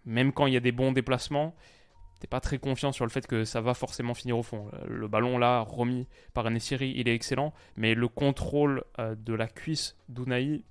même 0.05 0.33
quand 0.33 0.47
il 0.47 0.55
y 0.55 0.57
a 0.57 0.61
des 0.61 0.71
bons 0.71 0.93
déplacements, 0.93 1.57
t'es 2.21 2.29
pas 2.29 2.41
très 2.41 2.59
confiant 2.59 2.93
sur 2.93 3.05
le 3.05 3.11
fait 3.11 3.27
que 3.27 3.45
ça 3.45 3.61
va 3.61 3.75
forcément 3.75 4.15
finir 4.15 4.39
au 4.39 4.45
fond. 4.45 4.71
Le 4.87 5.09
ballon 5.09 5.39
là, 5.39 5.59
remis 5.63 6.07
par 6.35 6.49
Nessiri, 6.49 6.95
il 6.95 7.09
est 7.09 7.15
excellent, 7.17 7.53
mais 7.75 7.95
le 7.95 8.07
contrôle 8.07 8.85
euh, 9.01 9.17
de 9.17 9.35
la 9.35 9.49
cuisse 9.49 9.97
d'Unai 10.09 10.63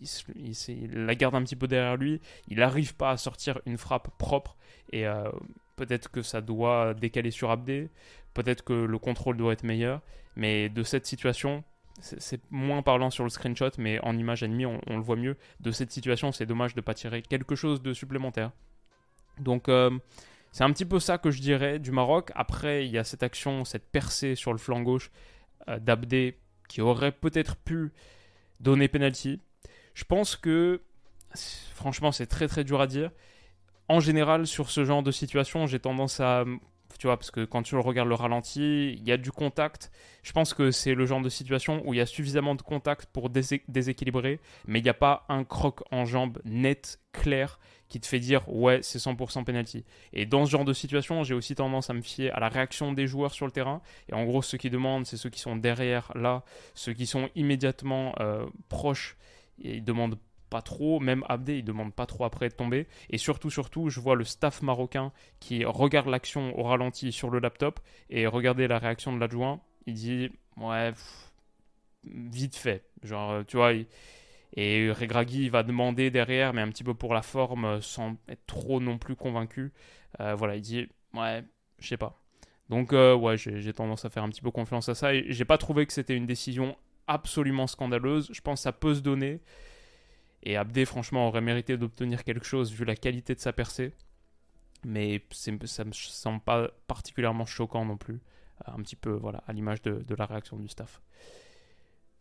il, 0.00 1.06
la 1.06 1.14
garde 1.14 1.34
un 1.34 1.42
petit 1.42 1.56
peu 1.56 1.66
derrière 1.66 1.96
lui, 1.96 2.20
il 2.48 2.58
n'arrive 2.58 2.94
pas 2.94 3.10
à 3.10 3.16
sortir 3.16 3.60
une 3.66 3.78
frappe 3.78 4.16
propre 4.18 4.56
et 4.92 5.06
euh, 5.06 5.30
peut-être 5.76 6.10
que 6.10 6.22
ça 6.22 6.40
doit 6.40 6.94
décaler 6.94 7.30
sur 7.30 7.50
Abdé, 7.50 7.88
peut-être 8.32 8.64
que 8.64 8.72
le 8.72 8.98
contrôle 8.98 9.36
doit 9.36 9.52
être 9.52 9.64
meilleur, 9.64 10.00
mais 10.36 10.68
de 10.68 10.82
cette 10.82 11.06
situation, 11.06 11.64
c'est 12.00 12.40
moins 12.50 12.82
parlant 12.82 13.10
sur 13.10 13.24
le 13.24 13.30
screenshot, 13.30 13.70
mais 13.78 14.00
en 14.00 14.16
image 14.18 14.42
ennemie, 14.42 14.66
on, 14.66 14.80
le 14.88 15.00
voit 15.00 15.16
mieux. 15.16 15.36
De 15.60 15.70
cette 15.70 15.92
situation, 15.92 16.32
c'est 16.32 16.46
dommage 16.46 16.74
de 16.74 16.80
ne 16.80 16.82
pas 16.82 16.94
tirer 16.94 17.22
quelque 17.22 17.54
chose 17.54 17.82
de 17.82 17.92
supplémentaire. 17.92 18.50
Donc, 19.38 19.68
euh, 19.68 19.90
c'est 20.50 20.64
un 20.64 20.72
petit 20.72 20.84
peu 20.84 20.98
ça 20.98 21.18
que 21.18 21.30
je 21.30 21.40
dirais 21.40 21.78
du 21.78 21.92
Maroc. 21.92 22.32
Après, 22.34 22.84
il 22.84 22.90
y 22.92 22.98
a 22.98 23.04
cette 23.04 23.22
action, 23.22 23.64
cette 23.64 23.90
percée 23.90 24.34
sur 24.34 24.52
le 24.52 24.58
flanc 24.58 24.82
gauche 24.82 25.10
euh, 25.68 25.78
d'Abdé 25.78 26.38
qui 26.68 26.80
aurait 26.80 27.12
peut-être 27.12 27.56
pu 27.56 27.92
donner 28.60 28.88
penalty. 28.88 29.40
Je 29.94 30.04
pense 30.04 30.36
que, 30.36 30.82
franchement, 31.74 32.12
c'est 32.12 32.26
très 32.26 32.48
très 32.48 32.64
dur 32.64 32.80
à 32.80 32.86
dire. 32.86 33.10
En 33.88 34.00
général, 34.00 34.46
sur 34.46 34.70
ce 34.70 34.84
genre 34.84 35.02
de 35.02 35.10
situation, 35.10 35.66
j'ai 35.66 35.78
tendance 35.78 36.20
à 36.20 36.44
tu 36.98 37.06
vois, 37.06 37.16
parce 37.16 37.30
que 37.30 37.44
quand 37.44 37.62
tu 37.62 37.76
regardes 37.76 38.08
le 38.08 38.14
ralenti, 38.14 38.92
il 38.92 39.04
y 39.04 39.12
a 39.12 39.16
du 39.16 39.30
contact. 39.32 39.90
Je 40.22 40.32
pense 40.32 40.54
que 40.54 40.70
c'est 40.70 40.94
le 40.94 41.06
genre 41.06 41.20
de 41.20 41.28
situation 41.28 41.82
où 41.84 41.94
il 41.94 41.98
y 41.98 42.00
a 42.00 42.06
suffisamment 42.06 42.54
de 42.54 42.62
contact 42.62 43.06
pour 43.06 43.30
déséquilibrer, 43.30 44.40
mais 44.66 44.78
il 44.78 44.82
n'y 44.82 44.88
a 44.88 44.94
pas 44.94 45.24
un 45.28 45.44
croc 45.44 45.82
en 45.90 46.04
jambe 46.04 46.40
net, 46.44 47.00
clair, 47.12 47.58
qui 47.88 48.00
te 48.00 48.06
fait 48.06 48.20
dire 48.20 48.48
ouais, 48.48 48.80
c'est 48.82 48.98
100% 48.98 49.44
penalty. 49.44 49.84
Et 50.12 50.26
dans 50.26 50.46
ce 50.46 50.50
genre 50.50 50.64
de 50.64 50.72
situation, 50.72 51.22
j'ai 51.24 51.34
aussi 51.34 51.54
tendance 51.54 51.90
à 51.90 51.94
me 51.94 52.02
fier 52.02 52.30
à 52.30 52.40
la 52.40 52.48
réaction 52.48 52.92
des 52.92 53.06
joueurs 53.06 53.32
sur 53.32 53.46
le 53.46 53.52
terrain. 53.52 53.82
Et 54.08 54.14
en 54.14 54.24
gros, 54.24 54.42
ceux 54.42 54.58
qui 54.58 54.70
demandent, 54.70 55.06
c'est 55.06 55.16
ceux 55.16 55.30
qui 55.30 55.40
sont 55.40 55.56
derrière 55.56 56.10
là, 56.14 56.42
ceux 56.74 56.92
qui 56.92 57.06
sont 57.06 57.28
immédiatement 57.34 58.14
euh, 58.20 58.46
proches. 58.68 59.16
Et 59.62 59.76
ils 59.76 59.84
demandent 59.84 60.18
pas 60.50 60.62
trop, 60.62 61.00
même 61.00 61.24
Abdé, 61.28 61.58
il 61.58 61.64
demande 61.64 61.92
pas 61.92 62.06
trop 62.06 62.24
après 62.24 62.48
de 62.48 62.54
tomber. 62.54 62.86
Et 63.10 63.18
surtout, 63.18 63.50
surtout, 63.50 63.88
je 63.88 63.98
vois 63.98 64.14
le 64.14 64.24
staff 64.24 64.62
marocain 64.62 65.10
qui 65.40 65.64
regarde 65.64 66.06
l'action 66.06 66.56
au 66.58 66.62
ralenti 66.62 67.10
sur 67.10 67.30
le 67.30 67.40
laptop 67.40 67.80
et 68.08 68.26
regardez 68.26 68.68
la 68.68 68.78
réaction 68.78 69.12
de 69.12 69.18
l'adjoint. 69.18 69.60
Il 69.86 69.94
dit, 69.94 70.30
ouais, 70.56 70.92
vite 72.04 72.56
fait. 72.56 72.84
Genre, 73.02 73.30
euh, 73.30 73.42
tu 73.42 73.56
vois, 73.56 73.72
et 74.56 74.92
Regragui 74.92 75.48
va 75.48 75.64
demander 75.64 76.10
derrière, 76.10 76.52
mais 76.52 76.60
un 76.62 76.68
petit 76.68 76.84
peu 76.84 76.94
pour 76.94 77.14
la 77.14 77.22
forme, 77.22 77.64
euh, 77.64 77.80
sans 77.80 78.14
être 78.28 78.46
trop 78.46 78.80
non 78.80 78.98
plus 78.98 79.16
convaincu. 79.16 79.72
Euh, 80.20 80.34
voilà, 80.36 80.54
il 80.54 80.62
dit, 80.62 80.86
ouais, 81.14 81.42
je 81.80 81.88
sais 81.88 81.96
pas. 81.96 82.20
Donc, 82.70 82.92
ouais, 82.92 83.36
j'ai 83.36 83.72
tendance 83.74 84.04
à 84.04 84.10
faire 84.10 84.22
un 84.22 84.30
petit 84.30 84.40
peu 84.40 84.50
confiance 84.50 84.88
à 84.88 84.94
ça. 84.94 85.12
Et 85.12 85.26
j'ai 85.28 85.44
pas 85.44 85.58
trouvé 85.58 85.84
que 85.84 85.92
c'était 85.92 86.16
une 86.16 86.26
décision 86.26 86.76
absolument 87.06 87.66
scandaleuse. 87.66 88.28
Je 88.32 88.40
pense 88.40 88.60
que 88.60 88.64
ça 88.64 88.72
peut 88.72 88.94
se 88.94 89.00
donner. 89.00 89.40
Et 90.42 90.56
Abdé, 90.56 90.84
franchement, 90.84 91.28
aurait 91.28 91.40
mérité 91.40 91.76
d'obtenir 91.76 92.22
quelque 92.22 92.44
chose 92.44 92.72
vu 92.72 92.84
la 92.84 92.96
qualité 92.96 93.34
de 93.34 93.40
sa 93.40 93.52
percée. 93.52 93.92
Mais 94.84 95.22
ça 95.30 95.84
me 95.84 95.92
semble 95.92 96.40
pas 96.40 96.68
particulièrement 96.86 97.46
choquant 97.46 97.84
non 97.84 97.96
plus. 97.96 98.20
Un 98.66 98.82
petit 98.82 98.96
peu, 98.96 99.10
voilà, 99.10 99.42
à 99.46 99.52
l'image 99.52 99.82
de, 99.82 100.14
la 100.16 100.26
réaction 100.26 100.56
du 100.56 100.68
staff. 100.68 101.00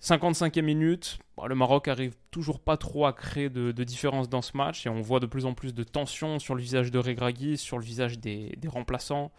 55e 0.01 0.61
minute, 0.61 1.19
le 1.45 1.55
Maroc 1.55 1.87
arrive 1.87 2.15
toujours 2.31 2.59
pas 2.59 2.75
trop 2.75 3.05
à 3.05 3.13
créer 3.13 3.49
de, 3.49 3.71
différence 3.83 4.27
dans 4.27 4.41
ce 4.41 4.57
match 4.57 4.85
et 4.85 4.89
on 4.89 5.01
voit 5.01 5.19
de 5.19 5.25
plus 5.25 5.45
en 5.45 5.53
plus 5.53 5.73
de 5.73 5.83
tension 5.83 6.39
sur 6.39 6.55
le 6.55 6.61
visage 6.61 6.91
de 6.91 6.99
Regragui, 6.99 7.57
sur 7.57 7.77
le 7.77 7.85
visage 7.85 8.19
des, 8.19 8.57
remplaçants 8.67 9.31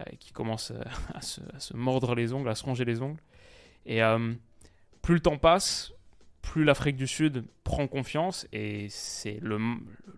euh, 0.00 0.04
qui 0.18 0.32
commencent 0.32 0.70
euh, 0.70 0.82
à 1.14 1.20
se, 1.20 1.74
mordre 1.74 2.14
les 2.14 2.32
ongles, 2.32 2.48
à 2.48 2.54
se 2.54 2.64
ronger 2.64 2.84
les 2.84 3.02
ongles. 3.02 3.20
Et 3.84 4.02
euh, 4.02 4.32
plus 5.06 5.14
le 5.14 5.20
temps 5.20 5.38
passe, 5.38 5.92
plus 6.42 6.64
l'Afrique 6.64 6.96
du 6.96 7.06
Sud 7.06 7.44
prend 7.62 7.86
confiance 7.86 8.48
et 8.52 8.88
c'est 8.88 9.38
le, 9.40 9.56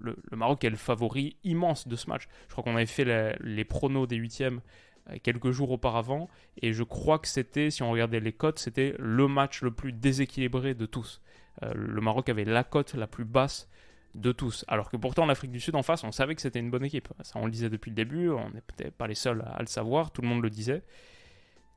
le, 0.00 0.16
Maroc 0.32 0.64
est 0.64 0.70
le 0.70 0.76
favori 0.76 1.36
immense 1.44 1.86
de 1.86 1.94
ce 1.94 2.08
match. 2.08 2.26
Je 2.46 2.52
crois 2.52 2.64
qu'on 2.64 2.74
avait 2.74 2.86
fait 2.86 3.36
les 3.38 3.64
pronos 3.66 4.06
des 4.06 4.16
huitièmes 4.16 4.62
euh, 5.10 5.18
quelques 5.22 5.50
jours 5.50 5.72
auparavant 5.72 6.30
et 6.62 6.72
je 6.72 6.82
crois 6.84 7.18
que 7.18 7.28
c'était, 7.28 7.70
si 7.70 7.82
on 7.82 7.90
regardait 7.90 8.18
les 8.18 8.32
cotes, 8.32 8.58
c'était 8.58 8.94
le 8.98 9.28
match 9.28 9.60
le 9.60 9.72
plus 9.72 9.92
déséquilibré 9.92 10.72
de 10.72 10.86
tous. 10.86 11.20
Euh, 11.62 11.70
le 11.74 12.00
Maroc 12.00 12.30
avait 12.30 12.46
la 12.46 12.64
cote 12.64 12.94
la 12.94 13.06
plus 13.06 13.26
basse 13.26 13.68
de 14.14 14.32
tous. 14.32 14.64
Alors 14.68 14.88
que 14.88 14.96
pourtant 14.96 15.26
l'Afrique 15.26 15.52
du 15.52 15.60
Sud 15.60 15.74
en 15.74 15.82
face, 15.82 16.02
on 16.02 16.12
savait 16.12 16.34
que 16.34 16.40
c'était 16.40 16.60
une 16.60 16.70
bonne 16.70 16.86
équipe. 16.86 17.08
Ça 17.20 17.38
on 17.38 17.44
le 17.44 17.50
disait 17.50 17.68
depuis 17.68 17.90
le 17.90 17.94
début, 17.94 18.30
on 18.30 18.48
n'est 18.48 18.62
peut-être 18.62 18.94
pas 18.94 19.06
les 19.06 19.14
seuls 19.14 19.44
à, 19.54 19.60
le 19.60 19.66
savoir, 19.66 20.12
tout 20.12 20.22
le 20.22 20.28
monde 20.28 20.42
le 20.42 20.48
disait. 20.48 20.82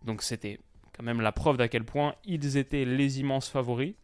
Donc 0.05 0.23
c'était 0.23 0.61
même 1.01 1.21
la 1.21 1.31
preuve 1.31 1.57
d'à 1.57 1.67
quel 1.67 1.83
point 1.83 2.15
ils 2.25 2.57
étaient 2.57 2.85
les 2.85 3.19
immenses 3.19 3.49
favoris. 3.49 3.95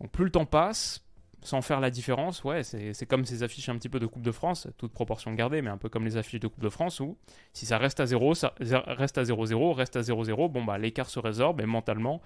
Donc 0.00 0.10
plus 0.10 0.24
le 0.24 0.30
temps 0.30 0.46
passe, 0.46 1.04
sans 1.42 1.60
faire 1.60 1.80
la 1.80 1.90
différence, 1.90 2.44
ouais, 2.44 2.62
c'est 2.62 3.06
comme 3.06 3.24
ces 3.24 3.42
affiches 3.42 3.68
un 3.68 3.76
petit 3.76 3.88
peu 3.88 3.98
de 3.98 4.06
Coupe 4.06 4.22
de 4.22 4.30
France, 4.30 4.68
toute 4.78 4.92
proportion 4.92 5.32
gardée, 5.34 5.60
mais 5.60 5.70
un 5.70 5.76
peu 5.76 5.88
comme 5.88 6.04
les 6.04 6.16
affiches 6.16 6.40
de 6.40 6.46
Coupe 6.46 6.62
de 6.62 6.68
France 6.68 7.00
où 7.00 7.16
si 7.52 7.66
ça 7.66 7.78
reste 7.78 7.98
à 7.98 8.06
0, 8.06 8.34
ça 8.34 8.54
reste 8.60 9.18
à 9.18 9.24
0-0, 9.24 9.74
reste 9.74 9.96
à 9.96 10.02
0-0, 10.02 10.50
bon 10.50 10.64
bah 10.64 10.78
l'écart 10.78 11.10
se 11.10 11.18
résorbe 11.18 11.60
et 11.60 11.66
mentalement, 11.66 12.22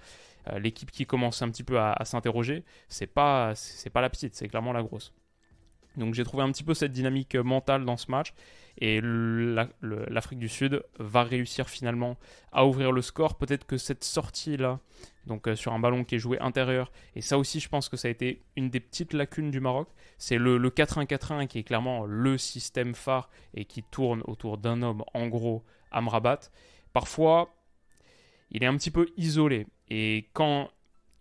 euh, 0.49 0.59
l'équipe 0.59 0.91
qui 0.91 1.05
commence 1.05 1.41
un 1.41 1.49
petit 1.49 1.63
peu 1.63 1.79
à, 1.79 1.97
s'interroger, 2.05 2.63
c'est 2.89 3.07
pas, 3.07 3.53
pas 3.91 4.01
la 4.01 4.09
petite, 4.09 4.35
c'est 4.35 4.47
clairement 4.47 4.71
la 4.71 4.83
grosse. 4.83 5.13
Donc 5.97 6.13
j'ai 6.13 6.23
trouvé 6.23 6.43
un 6.43 6.51
petit 6.51 6.63
peu 6.63 6.73
cette 6.73 6.91
dynamique 6.91 7.35
mentale 7.35 7.83
dans 7.83 7.97
ce 7.97 8.09
match 8.09 8.33
et 8.79 9.01
l'Afrique 9.01 10.39
du 10.39 10.49
Sud 10.49 10.83
va 10.99 11.23
réussir 11.23 11.67
finalement 11.69 12.17
à 12.51 12.65
ouvrir 12.65 12.91
le 12.91 13.01
score. 13.01 13.35
Peut-être 13.35 13.65
que 13.65 13.77
cette 13.77 14.03
sortie-là, 14.03 14.79
donc 15.25 15.47
euh, 15.47 15.55
sur 15.55 15.73
un 15.73 15.79
ballon 15.79 16.03
qui 16.03 16.15
est 16.15 16.19
joué 16.19 16.39
intérieur, 16.39 16.91
et 17.15 17.21
ça 17.21 17.39
aussi 17.39 17.59
je 17.59 17.69
pense 17.69 17.89
que 17.89 17.97
ça 17.97 18.07
a 18.07 18.11
été 18.11 18.43
une 18.55 18.69
des 18.69 18.79
petites 18.79 19.13
lacunes 19.13 19.49
du 19.49 19.59
Maroc, 19.59 19.89
c'est 20.19 20.37
le, 20.37 20.59
4-1-4-1 20.69 21.47
qui 21.47 21.59
est 21.59 21.63
clairement 21.63 22.05
le 22.05 22.37
système 22.37 22.93
phare 22.93 23.29
et 23.55 23.65
qui 23.65 23.81
tourne 23.81 24.21
autour 24.25 24.59
d'un 24.59 24.83
homme, 24.83 25.03
en 25.13 25.27
gros, 25.27 25.63
Amrabat. 25.91 26.39
Parfois, 26.93 27.55
il 28.51 28.63
est 28.63 28.67
un 28.67 28.77
petit 28.77 28.91
peu 28.91 29.07
isolé. 29.17 29.65
Et 29.89 30.29
quand 30.33 30.69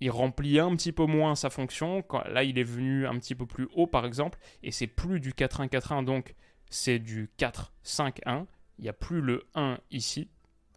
il 0.01 0.11
remplit 0.11 0.59
un 0.59 0.75
petit 0.77 0.93
peu 0.93 1.07
moins 1.07 1.35
sa 1.35 1.51
fonction. 1.51 2.05
là, 2.29 2.45
il 2.45 2.59
est 2.59 2.65
venu 2.65 3.07
un 3.07 3.19
petit 3.19 3.35
peu 3.35 3.47
plus 3.47 3.69
haut, 3.75 3.87
par 3.87 4.05
exemple, 4.05 4.39
et 4.63 4.71
c'est 4.71 4.87
plus 4.87 5.21
du 5.21 5.33
4-1-4-1, 5.33 6.05
donc 6.05 6.35
c'est 6.69 6.99
du 6.99 7.31
4-5-1. 7.39 8.47
Il 8.79 8.83
n'y 8.83 8.89
a 8.89 8.93
plus 8.93 9.21
le 9.21 9.47
1 9.55 9.79
ici. 9.91 10.29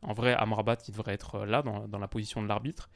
En 0.02 0.14
vrai, 0.14 0.34
Amrabat, 0.34 0.78
il 0.88 0.92
devrait 0.92 1.14
être 1.14 1.46
là, 1.46 1.62
dans, 1.62 2.00
la 2.00 2.08
position 2.08 2.42
de 2.42 2.48
l'arbitre. 2.48 2.90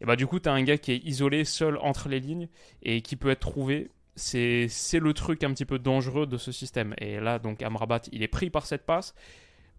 Et 0.00 0.04
bah, 0.04 0.16
du 0.16 0.26
coup, 0.26 0.40
tu 0.40 0.48
as 0.48 0.52
un 0.52 0.62
gars 0.62 0.78
qui 0.78 0.92
est 0.92 1.04
isolé, 1.04 1.44
seul 1.44 1.78
entre 1.78 2.08
les 2.08 2.18
lignes, 2.18 2.48
et 2.82 3.00
qui 3.02 3.14
peut 3.16 3.30
être 3.30 3.40
trouvé. 3.40 3.90
C'est 4.16 4.68
le 4.94 5.12
truc 5.12 5.44
un 5.44 5.52
petit 5.52 5.66
peu 5.66 5.78
dangereux 5.78 6.26
de 6.26 6.38
ce 6.38 6.50
système. 6.50 6.94
Et 6.98 7.20
là, 7.20 7.38
donc, 7.38 7.62
Amrabat, 7.62 8.02
il 8.10 8.22
est 8.22 8.28
pris 8.28 8.50
par 8.50 8.66
cette 8.66 8.84
passe. 8.84 9.14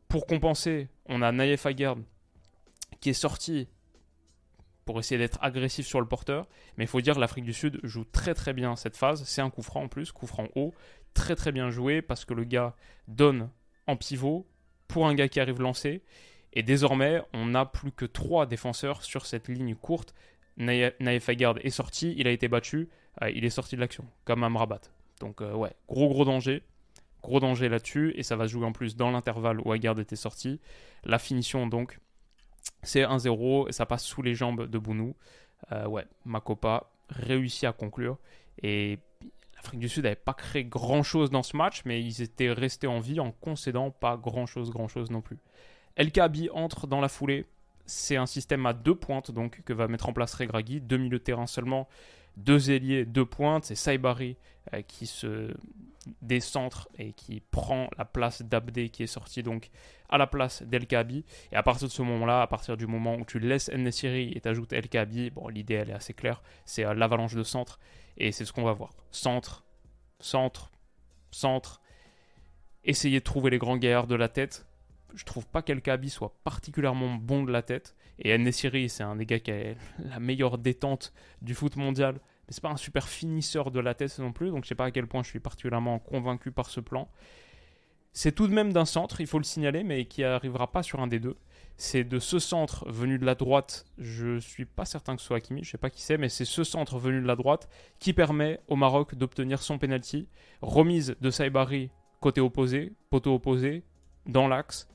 Pour 0.08 0.26
compenser, 0.26 0.88
on 1.08 1.22
a 1.22 1.32
Naïef 1.34 1.66
Aguerd 1.66 2.00
qui 3.02 3.10
est 3.10 3.14
sorti 3.14 3.68
pour 4.88 4.98
essayer 4.98 5.20
d'être 5.20 5.38
agressif 5.41 5.86
sur 5.86 6.01
le 6.01 6.08
porteur. 6.08 6.48
Mais 6.77 6.86
il 6.86 6.88
faut 6.88 7.01
dire 7.01 7.20
l'Afrique 7.20 7.46
du 7.46 7.53
Sud 7.53 7.79
joue 7.84 8.06
très 8.06 8.34
très 8.34 8.53
bien 8.53 8.75
cette 8.75 8.98
phase. 8.98 9.24
C'est 9.25 9.41
un 9.41 9.51
coup 9.51 9.62
franc 9.62 9.84
en 9.84 9.88
plus, 9.88 10.12
coup 10.12 10.25
franc 10.25 10.48
haut. 10.56 10.74
Très 11.13 11.36
très 11.36 11.51
bien 11.51 11.70
joué 11.70 12.01
parce 12.01 12.25
que 12.25 12.34
le 12.34 12.44
gars 12.44 12.75
donne 13.08 13.51
en 13.86 13.96
pivot 13.96 14.48
pour 14.88 15.08
un 15.08 15.13
gars 15.13 15.27
qui 15.27 15.39
arrive 15.39 15.62
lancé. 15.62 16.01
Et 16.53 16.63
désormais, 16.63 17.22
on 17.34 17.46
n'a 17.46 17.65
plus 17.65 17.91
que 17.91 18.06
trois 18.06 18.48
défenseurs 18.48 19.03
sur 19.03 19.27
cette 19.27 19.48
ligne 19.48 19.75
courte. 19.75 20.15
Naïf 20.58 21.29
Agard 21.29 21.58
est 21.63 21.70
sorti, 21.70 22.15
il 22.17 22.27
a 22.27 22.32
été 22.32 22.48
battu, 22.48 22.89
euh, 23.22 23.29
il 23.29 23.46
est 23.46 23.51
sorti 23.51 23.75
de 23.75 23.82
l'action, 23.82 24.06
comme 24.25 24.44
Amrabat. 24.44 24.82
Donc 25.20 25.41
euh, 25.41 25.53
ouais, 25.53 25.74
gros 25.88 26.08
gros 26.08 26.25
danger. 26.25 26.63
Gros 27.22 27.39
danger 27.39 27.67
là-dessus, 27.67 28.13
et 28.15 28.24
ça 28.24 28.36
va 28.36 28.48
jouer 28.48 28.65
en 28.65 28.72
plus 28.72 28.96
dans 28.96 29.12
l'intervalle 29.12 29.60
où 29.60 29.72
Agard 29.72 30.00
était 30.00 30.15
sorti. 30.15 30.60
La 31.03 31.20
finition 31.20 31.67
donc, 31.67 32.00
c'est 32.84 33.02
1-0 33.02 33.70
et 33.70 33.72
ça 33.72 33.86
passe 33.86 34.04
sous 34.04 34.22
les 34.22 34.36
jambes 34.36 34.70
de 34.70 34.78
Bounou. 34.78 35.16
Euh, 35.72 35.88
ouais, 35.88 36.06
Makopa 36.26 36.90
réussit 37.10 37.66
à 37.66 37.74
conclure. 37.74 38.18
Et 38.62 39.00
l'Afrique 39.56 39.80
du 39.80 39.90
Sud 39.90 40.04
n'avait 40.04 40.16
pas 40.16 40.34
créé 40.34 40.66
grand 40.66 41.04
chose 41.04 41.30
dans 41.30 41.44
ce 41.44 41.58
match, 41.58 41.82
mais 41.86 42.02
ils 42.02 42.22
étaient 42.22 42.52
restés 42.52 42.88
en 42.88 43.00
vie 43.00 43.20
en 43.20 43.32
concédant 43.32 43.92
pas 43.92 44.18
grand 44.18 44.46
chose, 44.46 44.72
grand 44.72 44.88
chose 44.88 45.12
non 45.12 45.22
plus. 45.22 45.38
El 45.96 46.12
Kabi 46.12 46.50
entre 46.54 46.88
dans 46.88 47.02
la 47.02 47.10
foulée. 47.10 47.46
C'est 47.86 48.18
un 48.18 48.26
système 48.26 48.66
à 48.66 48.74
deux 48.74 48.96
pointes 48.96 49.32
donc 49.32 49.62
que 49.64 49.74
va 49.74 49.88
mettre 49.88 50.10
en 50.10 50.14
place 50.14 50.34
Regragui. 50.34 50.82
Deux 50.82 50.98
milieux 50.98 51.20
de 51.20 51.24
terrain 51.24 51.48
seulement, 51.48 51.88
deux 52.36 52.70
ailiers, 52.70 53.06
deux 53.06 53.26
pointes. 53.26 53.64
C'est 53.66 53.76
Saibari 53.76 54.36
euh, 54.74 54.82
qui 54.82 55.08
se 55.08 55.54
décentre 56.22 56.88
et 56.98 57.13
qui 57.13 57.39
prend 57.39 57.89
la 57.98 58.06
place 58.06 58.42
d'Abdé 58.42 58.89
qui 58.89 59.04
est 59.04 59.08
sorti 59.08 59.44
donc 59.44 59.70
à 60.10 60.18
la 60.18 60.27
place 60.27 60.63
d'El 60.63 60.88
Kabi. 60.88 61.25
Et 61.51 61.56
à 61.56 61.63
partir 61.63 61.88
de 61.88 61.94
ce 61.94 62.01
moment-là, 62.01 62.42
à 62.42 62.48
partir 62.48 62.77
du 62.77 62.88
moment 62.88 63.16
où 63.16 63.25
tu 63.25 63.39
laisses 63.39 63.70
Nesiri 63.70 64.32
et 64.36 64.42
t'ajoutes 64.42 64.74
El 64.74 64.89
Kabi, 64.89 65.30
bon, 65.32 65.48
l'idée 65.48 65.75
elle 65.75 65.89
est 65.89 65.94
assez 65.94 66.13
claire, 66.13 66.42
c'est 66.66 66.86
euh, 66.86 66.94
l'avalanche 66.94 67.36
de 67.36 67.44
centre. 67.44 67.80
Et 68.18 68.32
c'est 68.32 68.46
ce 68.46 68.54
qu'on 68.54 68.63
va 68.63 68.74
voir. 68.74 68.92
Centre, 69.12 69.63
centre, 70.20 70.72
centre. 71.32 71.82
Essayer 72.84 73.20
de 73.20 73.24
trouver 73.24 73.50
les 73.50 73.58
grands 73.58 73.77
gaillards 73.77 74.08
de 74.08 74.16
la 74.16 74.30
tête. 74.30 74.66
Je 75.13 75.24
trouve 75.24 75.46
pas 75.48 75.62
qu'El 75.62 75.82
Kabi 75.82 76.10
soit 76.10 76.36
particulièrement 76.44 77.16
bon 77.16 77.44
de 77.44 77.51
la 77.51 77.62
tête. 77.62 77.96
Et 78.20 78.36
Nesiri, 78.38 78.89
c'est 78.89 79.04
un 79.04 79.16
des 79.16 79.25
gars 79.25 79.39
qui 79.39 79.51
a 79.51 79.75
la 80.00 80.20
meilleure 80.20 80.58
détente 80.58 81.13
du 81.42 81.54
foot 81.54 81.75
mondial. 81.75 82.20
Mais 82.48 82.54
c'est 82.54 82.62
pas 82.62 82.70
un 82.70 82.77
super 82.77 83.08
finisseur 83.08 83.72
de 83.72 83.80
la 83.80 83.94
tête 83.94 84.18
non 84.20 84.32
plus. 84.32 84.50
Donc 84.50 84.63
je 84.63 84.70
sais 84.70 84.75
pas 84.75 84.86
à 84.86 84.92
quel 84.92 85.08
point 85.08 85.24
je 85.24 85.30
suis 85.30 85.39
particulièrement 85.39 86.00
convaincu 86.00 86.51
par 86.51 86.70
ce 86.70 86.80
plan. 86.80 87.10
C'est 88.13 88.32
tout 88.32 88.48
de 88.48 88.54
même 88.54 88.74
d'un 88.74 88.86
centre, 88.86 89.22
il 89.22 89.27
faut 89.27 89.38
le 89.38 89.44
signaler, 89.44 89.84
mais 89.84 90.06
qui 90.06 90.24
arrivera 90.24 90.72
pas 90.72 90.82
sur 90.82 91.00
un 91.01 91.08
des 91.08 91.20
deux. 91.20 91.38
C'est 91.75 92.04
de 92.04 92.18
ce 92.18 92.39
centre 92.39 92.89
venu 92.89 93.20
de 93.20 93.25
la 93.25 93.36
droite, 93.36 93.86
je 94.00 94.39
suis 94.39 94.66
pas 94.66 94.86
certain 94.86 95.16
que 95.16 95.22
ce 95.22 95.27
soit 95.27 95.38
Hakimi, 95.38 95.63
je 95.63 95.70
sais 95.70 95.77
pas 95.77 95.92
qui 95.92 96.01
c'est, 96.01 96.18
mais 96.18 96.30
c'est 96.30 96.46
ce 96.46 96.63
centre 96.63 96.98
venu 96.98 97.22
de 97.22 97.27
la 97.27 97.36
droite 97.36 97.70
qui 98.00 98.13
permet 98.13 98.60
au 98.68 98.75
Maroc 98.75 99.13
d'obtenir 99.13 99.62
son 99.62 99.77
penalty. 99.77 100.27
Remise 100.62 101.16
de 101.22 101.30
Saibari 101.30 101.92
côté 102.20 102.42
opposé, 102.42 102.94
poteau 103.12 103.36
opposé, 103.36 103.84
dans 104.25 104.48
l'axe, 104.48 104.89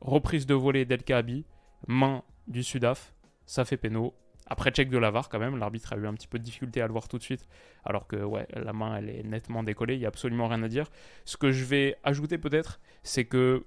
reprise 0.00 0.46
de 0.46 0.54
volée 0.54 0.84
d'El 0.84 1.02
Kaabi, 1.02 1.44
main 1.86 2.22
du 2.48 2.62
Sudaf, 2.62 3.14
ça 3.44 3.64
fait 3.64 3.76
péno, 3.76 4.14
après 4.52 4.70
check 4.70 4.90
de 4.90 4.98
la 4.98 5.10
quand 5.30 5.38
même, 5.38 5.56
l'arbitre 5.56 5.94
a 5.94 5.96
eu 5.96 6.06
un 6.06 6.12
petit 6.12 6.28
peu 6.28 6.38
de 6.38 6.44
difficulté 6.44 6.82
à 6.82 6.86
le 6.86 6.92
voir 6.92 7.08
tout 7.08 7.16
de 7.16 7.22
suite, 7.22 7.48
alors 7.84 8.06
que 8.06 8.16
ouais, 8.16 8.46
la 8.52 8.74
main 8.74 8.96
elle 8.96 9.08
est 9.08 9.22
nettement 9.22 9.62
décollée, 9.62 9.94
il 9.94 10.00
n'y 10.00 10.04
a 10.04 10.08
absolument 10.08 10.46
rien 10.46 10.62
à 10.62 10.68
dire. 10.68 10.90
Ce 11.24 11.38
que 11.38 11.52
je 11.52 11.64
vais 11.64 11.96
ajouter 12.04 12.36
peut-être, 12.36 12.78
c'est 13.02 13.24
que 13.24 13.64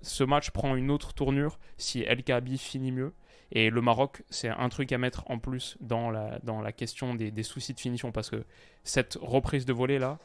ce 0.00 0.24
match 0.24 0.50
prend 0.50 0.74
une 0.74 0.90
autre 0.90 1.12
tournure 1.12 1.58
si 1.76 2.00
El 2.00 2.24
Kaabi 2.24 2.56
finit 2.56 2.92
mieux. 2.92 3.12
Et 3.54 3.68
le 3.68 3.82
Maroc, 3.82 4.22
c'est 4.30 4.48
un 4.48 4.68
truc 4.70 4.90
à 4.92 4.98
mettre 4.98 5.30
en 5.30 5.38
plus 5.38 5.76
dans 5.80 6.10
la, 6.10 6.38
dans 6.42 6.62
la 6.62 6.72
question 6.72 7.14
des, 7.14 7.30
des 7.30 7.42
soucis 7.42 7.74
de 7.74 7.80
finition 7.80 8.10
parce 8.10 8.30
que 8.30 8.46
cette 8.82 9.18
reprise 9.20 9.66
de 9.66 9.74
volée 9.74 9.98
là, 9.98 10.18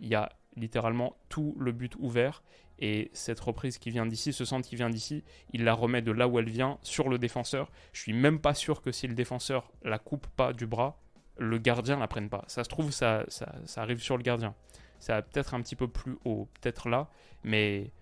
il 0.00 0.08
y 0.08 0.14
a 0.14 0.30
littéralement 0.56 1.14
tout 1.28 1.54
le 1.58 1.72
but 1.72 1.94
ouvert. 1.98 2.42
Et 2.80 3.10
cette 3.12 3.40
reprise 3.40 3.78
qui 3.78 3.90
vient 3.90 4.06
d'ici, 4.06 4.32
ce 4.32 4.44
centre 4.44 4.66
qui 4.66 4.76
vient 4.76 4.90
d'ici, 4.90 5.22
il 5.52 5.64
la 5.64 5.74
remet 5.74 6.00
de 6.00 6.12
là 6.12 6.26
où 6.26 6.38
elle 6.38 6.48
vient 6.48 6.78
sur 6.82 7.08
le 7.08 7.18
défenseur. 7.18 7.70
Je 7.92 8.00
suis 8.00 8.12
même 8.14 8.40
pas 8.40 8.54
sûr 8.54 8.80
que 8.80 8.90
si 8.90 9.06
le 9.06 9.14
défenseur 9.14 9.70
la 9.82 9.98
coupe 9.98 10.26
pas 10.28 10.52
du 10.52 10.66
bras, 10.66 10.98
le 11.36 11.58
gardien 11.58 11.98
la 11.98 12.08
prenne 12.08 12.30
pas. 12.30 12.44
Ça 12.46 12.64
se 12.64 12.68
trouve, 12.68 12.90
ça, 12.90 13.24
ça, 13.28 13.82
arrive 13.82 14.00
sur 14.00 14.16
le 14.16 14.22
gardien. 14.22 14.54
Ça 14.98 15.20
peut-être 15.22 15.54
un 15.54 15.60
petit 15.60 15.76
peu 15.76 15.88
plus 15.88 16.16
haut, 16.24 16.48
peut-être 16.60 16.88
là, 16.88 17.10
mais 17.44 17.92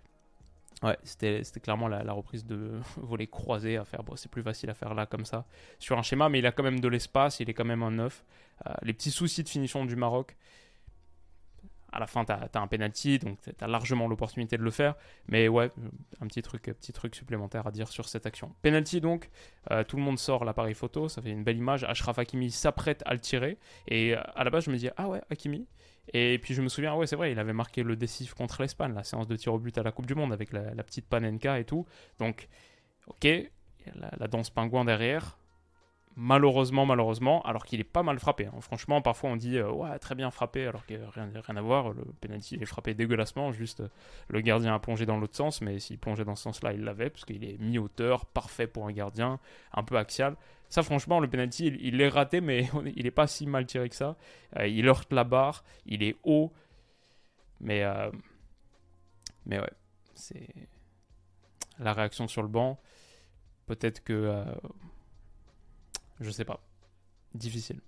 Ouais, 0.85 0.97
c'était 1.03 1.43
clairement 1.61 1.89
la, 1.89 2.13
reprise 2.13 2.47
de 2.47 2.81
volet 2.99 3.27
croisé 3.27 3.77
à 3.77 3.85
faire. 3.85 4.01
C'est 4.15 4.31
plus 4.31 4.45
facile 4.45 4.71
à 4.71 4.75
faire 4.75 4.95
là 4.95 5.07
comme 5.07 5.25
ça 5.25 5.45
sur 5.81 5.99
un 5.99 6.03
schéma, 6.03 6.29
mais 6.29 6.39
il 6.39 6.47
a 6.47 6.53
quand 6.53 6.63
même 6.63 6.79
de 6.79 6.87
l'espace, 6.87 7.41
il 7.41 7.51
est 7.51 7.55
quand 7.55 7.65
même 7.65 7.83
un 7.83 7.91
neuf. 7.91 8.25
Euh, 8.67 8.73
les 8.83 8.93
petits 8.93 9.11
soucis 9.11 9.43
de 9.43 9.49
finition 9.49 9.85
du 9.85 9.97
Maroc, 9.97 10.37
à 11.93 11.99
la 11.99 12.07
fin, 12.07 12.25
tu 12.25 12.33
as, 12.33 12.51
un 12.55 12.67
penalty, 12.67 13.19
donc 13.19 13.41
tu 13.41 13.51
as 13.61 13.67
largement 13.67 14.09
l'opportunité 14.09 14.57
de 14.57 14.63
le 14.63 14.71
faire. 14.71 14.95
Mais 15.29 15.49
ouais, 15.49 15.71
un 16.21 16.27
petit 16.27 16.43
truc, 16.43 16.63
petit 16.63 16.93
truc 16.93 17.15
supplémentaire 17.15 17.67
à 17.67 17.71
dire 17.71 17.89
sur 17.89 18.09
cette 18.09 18.27
action. 18.27 18.55
Penalty 18.63 19.01
donc, 19.01 19.31
euh, 19.71 19.85
tout 19.85 19.97
le 19.97 20.03
monde 20.03 20.19
sort 20.19 20.45
l'appareil 20.45 20.75
photo, 20.75 21.09
ça 21.09 21.23
fait 21.23 21.31
une 21.31 21.45
belle 21.45 21.57
image. 21.57 21.85
Ashraf 21.85 22.19
Hakimi 22.19 22.51
s'apprête 22.51 23.03
à 23.07 23.15
le 23.15 23.21
tirer. 23.21 23.59
Et 23.87 24.15
euh, 24.15 24.21
à 24.35 24.45
la 24.45 24.51
base, 24.51 24.65
je 24.65 24.71
me 24.71 24.77
dis, 24.77 24.91
ah 24.97 25.09
ouais, 25.09 25.21
Hakimi. 25.31 25.67
Et 26.15 26.39
puis 26.39 26.55
je 26.55 26.63
me 26.63 26.69
souviens, 26.69 26.95
ouais, 26.95 27.07
c'est 27.07 27.17
vrai, 27.17 27.33
il 27.33 27.39
avait 27.39 27.53
marqué 27.53 27.83
le 27.83 27.95
décisif 27.97 28.35
contre 28.35 28.63
l'Espagne, 28.63 28.95
la 28.95 29.05
séance 29.05 29.29
de 29.29 29.37
tir 29.37 29.53
au 29.53 29.59
but 29.59 29.77
à 29.77 29.83
la 29.83 29.93
Coupe 29.93 30.07
du 30.07 30.15
Monde 30.15 30.33
avec 30.33 30.53
la, 30.53 30.83
petite 30.83 31.07
Panenka 31.07 31.59
et 31.59 31.65
tout. 31.65 31.87
Donc, 32.19 32.49
ok, 33.07 33.29
la 33.95 34.27
danse 34.27 34.51
pingouin 34.51 34.85
derrière 34.85 35.39
malheureusement, 36.21 36.85
malheureusement, 36.85 37.43
alors 37.43 37.65
qu'il 37.65 37.79
est 37.79 37.85
pas 37.85 38.03
mal 38.03 38.19
frappé. 38.19 38.47
Hein. 38.47 38.61
Franchement, 38.61 39.01
parfois 39.01 39.31
on 39.31 39.37
dit 39.37 39.57
euh, 39.57 39.71
ouais 39.71 39.97
très 40.01 40.17
bien 40.17 40.33
frappé, 40.33 40.67
alors 40.67 40.85
qu'il 40.85 40.99
n'y 40.99 41.05
a 41.05 41.11
rien, 41.11 41.57
à 41.57 41.63
voir. 41.63 41.91
Le 41.91 42.03
penalty 42.21 42.57
est 42.57 42.67
frappé 42.67 42.93
dégueulassement, 42.93 43.53
juste 43.53 43.81
euh, 43.81 43.89
le 44.27 44.41
gardien 44.41 44.75
a 44.75 44.81
plongé 44.81 45.07
dans 45.07 45.17
l'autre 45.17 45.37
sens, 45.37 45.63
mais 45.63 45.79
s'il 45.79 45.97
plongeait 45.97 46.25
dans 46.25 46.35
ce 46.35 46.43
sens-là, 46.43 46.73
il 46.73 46.83
l'avait 46.83 47.09
parce 47.09 47.25
qu'il 47.25 47.45
est 47.45 47.57
mi-hauteur, 47.59 48.27
parfait 48.27 48.67
pour 48.67 48.87
un 48.87 48.93
gardien, 48.93 49.39
un 49.73 49.85
peu 49.85 49.97
axial. 49.97 50.37
Ça, 50.69 50.83
franchement, 50.83 51.21
le 51.21 51.29
penalty, 51.29 51.67
il, 51.67 52.01
est 52.01 52.09
raté, 52.09 52.41
mais 52.41 52.69
il 52.97 53.05
n'est 53.05 53.11
pas 53.13 53.29
si 53.29 53.47
mal 53.47 53.65
tiré 53.65 53.89
que 53.89 53.95
ça. 53.95 54.17
Euh, 54.59 54.67
il 54.67 54.89
heurte 54.89 55.13
la 55.13 55.23
barre, 55.23 55.63
il 55.87 56.03
est 56.03 56.17
haut, 56.25 56.53
mais 57.61 57.85
mais 59.47 59.61
ouais, 59.61 59.73
c'est 60.15 60.49
la 61.79 61.93
réaction 61.93 62.27
sur 62.27 62.43
le 62.43 62.49
banc. 62.49 62.81
Peut-être 63.67 64.03
que 64.03 64.45
je 66.21 66.31
sais 66.31 66.45
pas. 66.45 66.61
Difficile. 67.35 67.81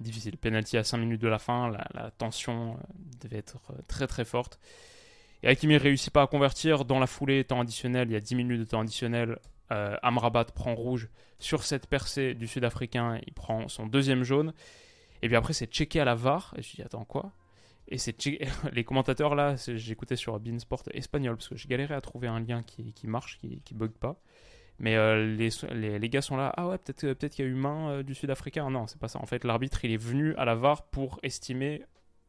Difficile. 0.00 0.36
Penalty 0.38 0.78
à 0.78 0.84
5 0.84 0.96
minutes 0.98 1.20
de 1.20 1.28
la 1.28 1.38
fin, 1.38 1.70
la, 1.94 2.10
tension 2.12 2.74
euh, 2.74 2.76
devait 3.20 3.38
être 3.38 3.60
euh, 3.70 3.82
très 3.86 4.06
très 4.06 4.24
forte. 4.24 4.58
Et 5.42 5.48
Hakimi 5.48 5.76
réussit 5.76 6.12
pas 6.12 6.22
à 6.22 6.26
convertir. 6.26 6.84
Dans 6.84 6.98
la 6.98 7.06
foulée, 7.06 7.44
temps 7.44 7.60
additionnel, 7.60 8.08
il 8.08 8.12
y 8.12 8.16
a 8.16 8.20
10 8.20 8.34
minutes 8.34 8.60
de 8.60 8.64
temps 8.64 8.80
additionnel. 8.80 9.38
Euh, 9.72 9.96
Amrabat 10.02 10.46
prend 10.46 10.74
rouge 10.74 11.08
sur 11.38 11.62
cette 11.62 11.86
percée 11.86 12.34
du 12.34 12.46
Sud-Africain. 12.46 13.20
Il 13.26 13.32
prend 13.32 13.68
son 13.68 13.86
deuxième 13.86 14.22
jaune. 14.22 14.52
Et 15.22 15.28
puis 15.28 15.36
après, 15.36 15.52
c'est 15.52 15.66
checké 15.66 16.00
à 16.00 16.04
la 16.04 16.14
VAR. 16.14 16.54
Et 16.56 16.62
je 16.62 16.76
dis, 16.76 16.82
attends, 16.82 17.04
quoi? 17.04 17.32
Et 17.88 17.98
c'est 17.98 18.16
les 18.72 18.84
commentateurs 18.84 19.34
là, 19.34 19.56
j'écoutais 19.56 20.16
sur 20.16 20.38
Beansport 20.38 20.84
espagnol 20.92 21.36
parce 21.36 21.48
que 21.48 21.56
j'ai 21.56 21.68
galéré 21.68 21.94
à 21.94 22.00
trouver 22.00 22.28
un 22.28 22.40
lien 22.40 22.62
qui, 22.62 22.94
marche, 23.06 23.38
qui, 23.38 23.60
qui 23.62 23.74
bug 23.74 23.90
pas. 23.90 24.20
Mais 24.80 24.96
euh, 24.96 25.36
les, 25.36 26.08
gars 26.08 26.22
sont 26.22 26.38
là, 26.38 26.52
ah 26.56 26.66
ouais, 26.66 26.78
peut-être 26.78 27.12
peut 27.12 27.28
qu'il 27.28 27.44
y 27.44 27.48
a 27.48 27.50
eu 27.50 27.54
main 27.54 27.90
euh, 27.90 28.02
du 28.02 28.14
Sud-Africain. 28.14 28.68
Non, 28.70 28.86
c'est 28.86 28.98
pas 28.98 29.08
ça. 29.08 29.20
En 29.20 29.26
fait, 29.26 29.44
l'arbitre, 29.44 29.84
il 29.84 29.92
est 29.92 29.98
venu 29.98 30.34
à 30.36 30.46
la 30.46 30.54
VAR 30.54 30.84
pour 30.84 31.20
estimer 31.22 31.82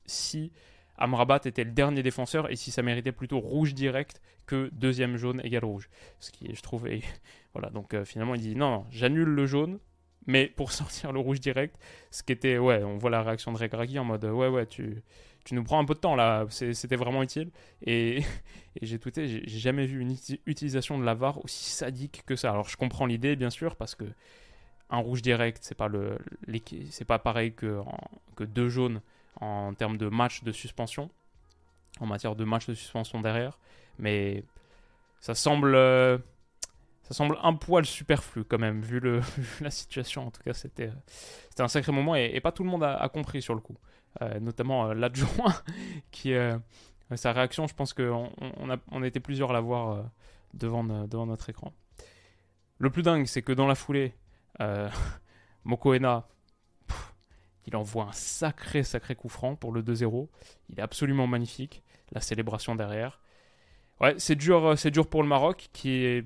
si 0.05 0.51
Amrabat 0.97 1.39
était 1.45 1.63
le 1.63 1.71
dernier 1.71 2.03
défenseur 2.03 2.51
et 2.51 2.57
si 2.57 2.69
ça 2.69 2.81
méritait 2.81 3.13
plutôt 3.13 3.39
rouge 3.39 3.73
direct 3.73 4.21
que 4.45 4.69
deuxième 4.73 5.15
jaune 5.15 5.39
égal 5.45 5.63
rouge. 5.63 5.89
Ce 6.19 6.29
qui, 6.29 6.53
je 6.53 6.61
trouve, 6.61 6.89
voilà. 7.53 7.69
Donc 7.69 7.93
euh, 7.93 8.03
finalement, 8.03 8.35
il 8.35 8.41
dit 8.41 8.55
non, 8.55 8.69
non 8.69 8.85
j'annule 8.91 9.29
le 9.29 9.45
jaune, 9.45 9.79
mais 10.27 10.47
pour 10.47 10.71
sortir 10.71 11.11
le 11.11 11.19
rouge 11.19 11.39
direct, 11.39 11.75
ce 12.11 12.23
qui 12.23 12.31
était, 12.33 12.57
ouais, 12.57 12.83
on 12.83 12.97
voit 12.97 13.09
la 13.09 13.23
réaction 13.23 13.51
de 13.51 13.57
Regragui 13.57 13.99
en 13.99 14.05
mode, 14.05 14.25
ouais, 14.25 14.47
ouais, 14.47 14.65
tu, 14.65 15.03
tu 15.43 15.55
nous 15.55 15.63
prends 15.63 15.79
un 15.79 15.85
peu 15.85 15.93
de 15.93 15.99
temps 15.99 16.15
là, 16.15 16.45
c'était 16.49 16.95
vraiment 16.95 17.23
utile. 17.23 17.51
Et, 17.85 18.23
j'ai 18.81 18.99
tweeté, 18.99 19.27
j'ai 19.27 19.59
jamais 19.59 19.85
vu 19.85 19.99
une 19.99 20.15
utilisation 20.45 20.97
de 20.97 21.03
la 21.03 21.13
VAR 21.13 21.43
aussi 21.43 21.69
sadique 21.69 22.23
que 22.25 22.35
ça. 22.35 22.51
Alors 22.51 22.69
je 22.69 22.77
comprends 22.77 23.05
l'idée 23.05 23.35
bien 23.35 23.49
sûr 23.49 23.75
parce 23.75 23.95
que 23.95 24.05
un 24.89 24.97
rouge 24.97 25.21
direct, 25.21 25.59
c'est 25.61 25.75
pas 25.75 25.87
le, 25.87 26.17
pas 27.07 27.19
pareil 27.19 27.53
que, 27.53 27.79
que 28.35 28.43
deux 28.43 28.67
jaunes 28.67 29.01
en 29.39 29.73
termes 29.73 29.97
de 29.97 30.07
match 30.07 30.43
de 30.43 30.51
suspension, 30.51 31.09
en 32.01 32.05
matière 32.05 32.35
de 32.35 32.43
match 32.43 32.67
de 32.67 32.73
suspension 32.73 33.21
derrière, 33.21 33.57
mais 33.97 34.43
ça 35.21 35.33
semble, 35.33 35.75
ça 37.03 37.13
semble 37.13 37.37
un 37.41 37.53
poil 37.53 37.85
superflu 37.85 38.43
quand 38.43 38.59
même 38.59 38.81
vu, 38.81 39.01
la 39.61 39.71
situation. 39.71 40.27
En 40.27 40.31
tout 40.31 40.43
cas, 40.43 40.53
c'était, 40.53 40.91
c'était 41.49 41.63
un 41.63 41.67
sacré 41.67 41.91
moment 41.91 42.15
et, 42.15 42.39
pas 42.41 42.51
tout 42.51 42.63
le 42.63 42.69
monde 42.69 42.83
a 42.83 43.09
compris 43.09 43.41
sur 43.41 43.55
le 43.55 43.61
coup. 43.61 43.77
Euh, 44.21 44.39
notamment 44.41 44.89
euh, 44.89 44.93
l'adjoint, 44.93 45.55
qui 46.11 46.33
euh, 46.33 46.57
sa 47.15 47.31
réaction, 47.31 47.67
je 47.67 47.73
pense 47.73 47.93
qu'on 47.93 48.29
on 48.39 48.79
on 48.91 49.03
était 49.03 49.21
plusieurs 49.21 49.51
à 49.51 49.53
la 49.53 49.61
voir 49.61 50.03
devant, 50.53 50.83
notre 50.83 51.49
écran. 51.49 51.73
Le 52.77 52.89
plus 52.89 53.03
dingue, 53.03 53.25
c'est 53.25 53.41
que 53.41 53.53
dans 53.53 53.67
la 53.67 53.75
foulée, 53.75 54.13
Mokoena, 55.63 56.27
il 57.67 57.75
envoie 57.75 58.05
un 58.05 58.11
sacré, 58.11 58.83
sacré 58.83 59.15
coup 59.15 59.29
franc 59.29 59.55
pour 59.55 59.71
le 59.71 59.81
2-0. 59.81 60.29
Il 60.69 60.79
est 60.79 60.81
absolument 60.81 61.27
magnifique. 61.27 61.83
La 62.11 62.21
célébration 62.21 62.75
derrière. 62.75 63.21
Ouais, 64.01 64.15
c'est 64.17 64.35
dur, 64.35 64.77
c'est 64.77 64.91
dur 64.91 65.07
pour 65.07 65.21
le 65.21 65.29
Maroc 65.29 65.69
qui 65.71 66.23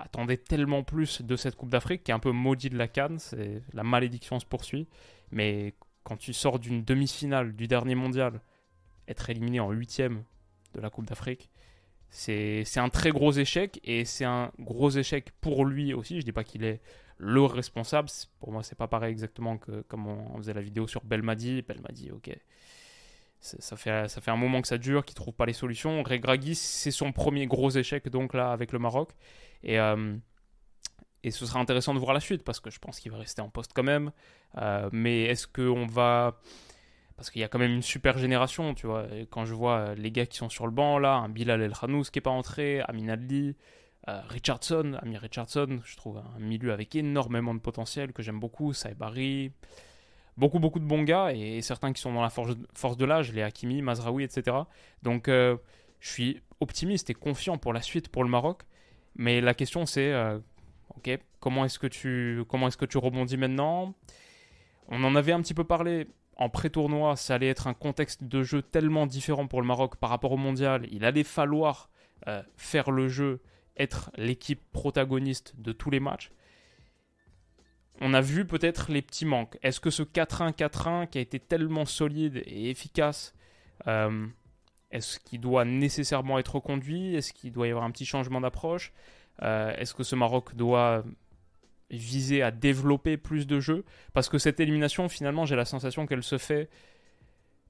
attendait 0.00 0.36
tellement 0.36 0.82
plus 0.82 1.22
de 1.22 1.36
cette 1.36 1.56
Coupe 1.56 1.70
d'Afrique, 1.70 2.04
qui 2.04 2.10
est 2.10 2.14
un 2.14 2.18
peu 2.18 2.32
maudit 2.32 2.70
de 2.70 2.78
la 2.78 2.88
canne. 2.88 3.18
C'est 3.18 3.62
la 3.72 3.82
malédiction 3.82 4.40
se 4.40 4.46
poursuit. 4.46 4.88
Mais 5.30 5.74
quand 6.04 6.16
tu 6.16 6.32
sors 6.32 6.58
d'une 6.58 6.84
demi-finale 6.84 7.54
du 7.54 7.66
dernier 7.66 7.94
mondial, 7.94 8.40
être 9.08 9.30
éliminé 9.30 9.60
en 9.60 9.70
huitième 9.70 10.24
de 10.74 10.80
la 10.80 10.90
Coupe 10.90 11.06
d'Afrique, 11.06 11.50
c'est 12.14 12.64
un 12.76 12.90
très 12.90 13.10
gros 13.10 13.32
échec 13.32 13.80
et 13.82 14.04
c'est 14.04 14.24
un 14.24 14.52
gros 14.60 14.90
échec 14.90 15.32
pour 15.40 15.64
lui 15.64 15.94
aussi. 15.94 16.20
Je 16.20 16.24
dis 16.24 16.32
pas 16.32 16.44
qu'il 16.44 16.64
est 16.64 16.80
le 17.18 17.42
responsable. 17.42 18.08
Pour 18.38 18.52
moi, 18.52 18.62
c'est 18.62 18.78
pas 18.78 18.86
pareil 18.86 19.10
exactement 19.10 19.58
que 19.58 19.82
comme 19.82 20.06
on, 20.06 20.36
faisait 20.36 20.54
la 20.54 20.60
vidéo 20.60 20.86
sur 20.86 21.02
Belmadi. 21.04 21.62
Belmadi, 21.62 22.12
ok. 22.12 22.30
Ça 23.40 23.76
fait, 23.76 24.08
ça 24.08 24.20
fait 24.22 24.30
un 24.30 24.36
moment 24.36 24.62
que 24.62 24.68
ça 24.68 24.78
dure, 24.78 25.04
qu'il 25.04 25.16
trouve 25.16 25.34
pas 25.34 25.44
les 25.44 25.52
solutions. 25.52 26.02
Regragui, 26.02 26.54
c'est 26.54 26.90
son 26.90 27.12
premier 27.12 27.46
gros 27.46 27.70
échec 27.70 28.08
donc 28.08 28.32
là 28.32 28.52
avec 28.52 28.72
le 28.72 28.78
Maroc. 28.78 29.10
Et 29.64 29.78
euh, 29.80 30.16
et 31.24 31.30
ce 31.30 31.46
sera 31.46 31.58
intéressant 31.58 31.94
de 31.94 31.98
voir 31.98 32.12
la 32.12 32.20
suite 32.20 32.44
parce 32.44 32.60
que 32.60 32.70
je 32.70 32.78
pense 32.78 33.00
qu'il 33.00 33.10
va 33.10 33.18
rester 33.18 33.40
en 33.40 33.48
poste 33.48 33.72
quand 33.74 33.82
même. 33.82 34.12
Euh, 34.58 34.88
mais 34.92 35.22
est-ce 35.24 35.46
qu'on 35.46 35.86
va. 35.86 36.38
Parce 37.16 37.30
qu'il 37.30 37.40
y 37.40 37.44
a 37.44 37.48
quand 37.48 37.58
même 37.58 37.72
une 37.72 37.82
super 37.82 38.18
génération, 38.18 38.74
tu 38.74 38.86
vois. 38.86 39.06
quand 39.30 39.44
je 39.44 39.54
vois 39.54 39.94
les 39.94 40.10
gars 40.10 40.26
qui 40.26 40.36
sont 40.36 40.48
sur 40.48 40.66
le 40.66 40.72
banc 40.72 40.98
là, 40.98 41.14
un 41.14 41.28
Bilal 41.28 41.62
El 41.62 41.72
Khanous 41.72 42.04
qui 42.04 42.18
n'est 42.18 42.22
pas 42.22 42.30
entré, 42.30 42.80
Amin 42.80 43.08
Adli, 43.08 43.56
euh, 44.08 44.20
Richardson, 44.28 44.98
Amir 45.00 45.20
Richardson, 45.20 45.80
je 45.84 45.96
trouve 45.96 46.18
un 46.18 46.38
milieu 46.38 46.72
avec 46.72 46.94
énormément 46.94 47.54
de 47.54 47.60
potentiel 47.60 48.12
que 48.12 48.22
j'aime 48.22 48.38
beaucoup, 48.38 48.74
Saïbari. 48.74 49.52
Beaucoup, 50.36 50.58
beaucoup 50.58 50.80
de 50.80 50.84
bons 50.84 51.04
gars 51.04 51.32
et, 51.32 51.62
certains 51.62 51.92
qui 51.92 52.02
sont 52.02 52.12
dans 52.12 52.20
la 52.20 52.28
force, 52.28 52.54
force 52.74 52.96
de 52.96 53.04
l'âge, 53.04 53.32
les 53.32 53.42
Hakimi, 53.42 53.80
Mazraoui, 53.82 54.24
etc. 54.24 54.56
Donc 55.02 55.28
euh, 55.28 55.56
je 56.00 56.10
suis 56.10 56.42
optimiste 56.60 57.08
et 57.08 57.14
confiant 57.14 57.56
pour 57.56 57.72
la 57.72 57.80
suite 57.80 58.08
pour 58.08 58.24
le 58.24 58.30
Maroc. 58.30 58.62
Mais 59.16 59.40
la 59.40 59.54
question 59.54 59.86
c'est 59.86 60.12
Ok, 60.96 61.10
comment 61.40 61.64
est-ce 61.64 61.78
que 61.78 61.86
tu 61.86 62.42
comment 62.48 62.68
est-ce 62.68 62.76
que 62.76 62.84
tu 62.84 62.98
rebondis 62.98 63.36
maintenant? 63.36 63.94
On 64.88 65.02
en 65.04 65.16
avait 65.16 65.32
un 65.32 65.40
petit 65.40 65.54
peu 65.54 65.64
parlé 65.64 66.06
en 66.36 66.48
pré-tournoi, 66.48 67.16
ça 67.16 67.34
allait 67.34 67.48
être 67.48 67.66
un 67.66 67.74
contexte 67.74 68.24
de 68.24 68.42
jeu 68.42 68.62
tellement 68.62 69.06
différent 69.06 69.46
pour 69.46 69.60
le 69.60 69.66
Maroc 69.66 69.96
par 69.96 70.10
rapport 70.10 70.32
au 70.32 70.36
mondial. 70.36 70.86
Il 70.90 71.04
allait 71.04 71.24
falloir 71.24 71.90
euh, 72.26 72.42
faire 72.56 72.90
le 72.90 73.08
jeu, 73.08 73.40
être 73.76 74.10
l'équipe 74.16 74.60
protagoniste 74.72 75.54
de 75.58 75.72
tous 75.72 75.90
les 75.90 76.00
matchs. 76.00 76.32
On 78.00 78.14
a 78.14 78.20
vu 78.20 78.44
peut-être 78.44 78.90
les 78.90 79.02
petits 79.02 79.24
manques. 79.24 79.56
Est-ce 79.62 79.78
que 79.78 79.90
ce 79.90 80.02
4-1-4-1 80.02 81.08
qui 81.08 81.18
a 81.18 81.20
été 81.20 81.38
tellement 81.38 81.84
solide 81.84 82.42
et 82.46 82.70
efficace, 82.70 83.34
euh, 83.86 84.26
est-ce 84.94 85.18
qu'il 85.18 85.40
doit 85.40 85.64
nécessairement 85.64 86.38
être 86.38 86.54
reconduit? 86.54 87.16
Est-ce 87.16 87.32
qu'il 87.32 87.50
doit 87.50 87.66
y 87.66 87.70
avoir 87.70 87.84
un 87.84 87.90
petit 87.90 88.06
changement 88.06 88.40
d'approche? 88.40 88.92
Euh, 89.42 89.74
est-ce 89.76 89.92
que 89.92 90.04
ce 90.04 90.14
Maroc 90.14 90.54
doit 90.54 91.02
viser 91.90 92.42
à 92.42 92.52
développer 92.52 93.16
plus 93.16 93.48
de 93.48 93.58
jeux? 93.58 93.84
Parce 94.12 94.28
que 94.28 94.38
cette 94.38 94.60
élimination, 94.60 95.08
finalement, 95.08 95.46
j'ai 95.46 95.56
la 95.56 95.64
sensation 95.64 96.06
qu'elle 96.06 96.22
se 96.22 96.38
fait 96.38 96.70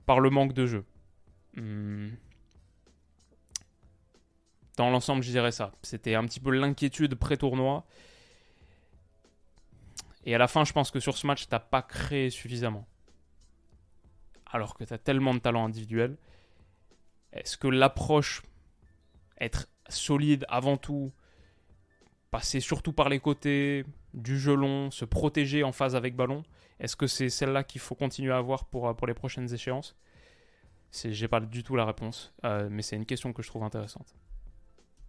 par 0.04 0.20
le 0.20 0.28
manque 0.28 0.52
de 0.52 0.66
jeu. 0.66 0.84
Hmm. 1.56 2.10
Dans 4.76 4.90
l'ensemble, 4.90 5.22
je 5.22 5.30
dirais 5.30 5.52
ça. 5.52 5.72
C'était 5.80 6.16
un 6.16 6.24
petit 6.26 6.40
peu 6.40 6.50
l'inquiétude 6.50 7.14
pré-tournoi. 7.14 7.87
Et 10.26 10.34
à 10.34 10.38
la 10.38 10.46
fin, 10.46 10.64
je 10.64 10.74
pense 10.74 10.90
que 10.90 11.00
sur 11.00 11.16
ce 11.16 11.26
match, 11.26 11.48
t'as 11.48 11.58
pas 11.58 11.80
créé 11.80 12.28
suffisamment. 12.28 12.87
Alors 14.52 14.74
que 14.74 14.84
tu 14.84 14.92
as 14.92 14.98
tellement 14.98 15.32
de 15.32 15.38
talent 15.38 15.64
individuel. 15.64 16.18
Est-ce 17.34 17.56
que 17.56 17.68
l'approche, 17.68 18.42
être 19.40 19.68
solide 19.88 20.46
avant 20.48 20.76
tout, 20.76 21.12
passer 22.30 22.60
surtout 22.60 22.92
par 22.92 23.08
les 23.08 23.20
côtés, 23.20 23.84
du 24.14 24.38
jeu 24.38 24.54
long, 24.54 24.90
se 24.90 25.04
protéger 25.04 25.64
en 25.64 25.72
phase 25.72 25.96
avec 25.96 26.14
ballon, 26.14 26.44
est-ce 26.80 26.96
que 26.96 27.06
c'est 27.06 27.28
celle-là 27.28 27.64
qu'il 27.64 27.80
faut 27.80 27.94
continuer 27.94 28.32
à 28.32 28.38
avoir 28.38 28.64
pour, 28.64 28.94
pour 28.96 29.06
les 29.06 29.14
prochaines 29.14 29.52
échéances? 29.52 29.96
J'ai 30.92 31.26
pas 31.26 31.40
du 31.40 31.64
tout 31.64 31.74
la 31.74 31.84
réponse, 31.84 32.32
euh, 32.44 32.68
mais 32.70 32.82
c'est 32.82 32.94
une 32.94 33.06
question 33.06 33.32
que 33.32 33.42
je 33.42 33.48
trouve 33.48 33.64
intéressante. 33.64 34.14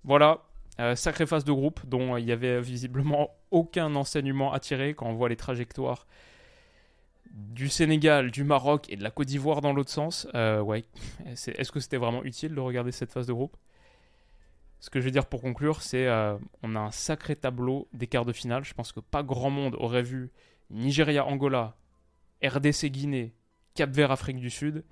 Voilà, 0.04 0.42
euh, 0.80 0.96
sacrée 0.96 1.28
phase 1.28 1.46
de 1.46 1.52
groupe 1.52 1.86
dont 1.86 2.18
il 2.18 2.26
y 2.26 2.32
avait 2.32 2.60
visiblement 2.60 3.30
aucun 3.52 3.96
enseignement 3.96 4.52
à 4.52 4.60
tirer 4.60 4.96
quand 4.96 5.08
on 5.08 5.14
voit 5.14 5.30
les 5.30 5.36
trajectoires 5.36 6.08
du 7.36 7.68
Sénégal, 7.68 8.32
du 8.32 8.46
Maroc 8.46 8.90
et 8.90 8.96
de 8.96 9.04
la 9.04 9.12
Côte 9.12 9.28
d'Ivoire 9.28 9.62
dans 9.62 9.74
l'autre 9.74 9.92
sens. 9.92 10.26
Euh, 10.36 10.62
ouais, 10.62 10.86
est-ce 11.26 11.72
que 11.72 11.82
c'était 11.82 11.98
vraiment 11.98 12.24
utile 12.24 12.56
de 12.56 12.60
regarder 12.62 12.94
cette 12.94 13.12
phase 13.12 13.28
de 13.28 13.34
groupe? 13.34 13.58
Ce 14.80 14.90
que 14.90 15.02
je 15.02 15.06
veux 15.06 15.12
dire 15.12 15.26
pour 15.26 15.42
conclure, 15.42 15.82
c'est 15.82 16.08
euh, 16.08 16.38
on 16.64 16.76
a 16.76 16.80
un 16.80 16.92
sacré 16.92 17.36
tableau 17.36 17.90
des 17.94 18.08
quarts 18.08 18.26
de 18.26 18.32
finale. 18.32 18.64
Je 18.64 18.74
pense 18.74 18.94
que 18.94 19.02
pas 19.02 19.22
grand 19.22 19.50
monde 19.50 19.76
aurait 19.80 20.04
vu 20.04 20.32
Nigeria-Angola, 20.70 21.76
RDC-Guinée, 22.42 23.34
Cap-Vert, 23.74 24.12
Afrique 24.12 24.38
du 24.38 24.50
Sud 24.50 24.86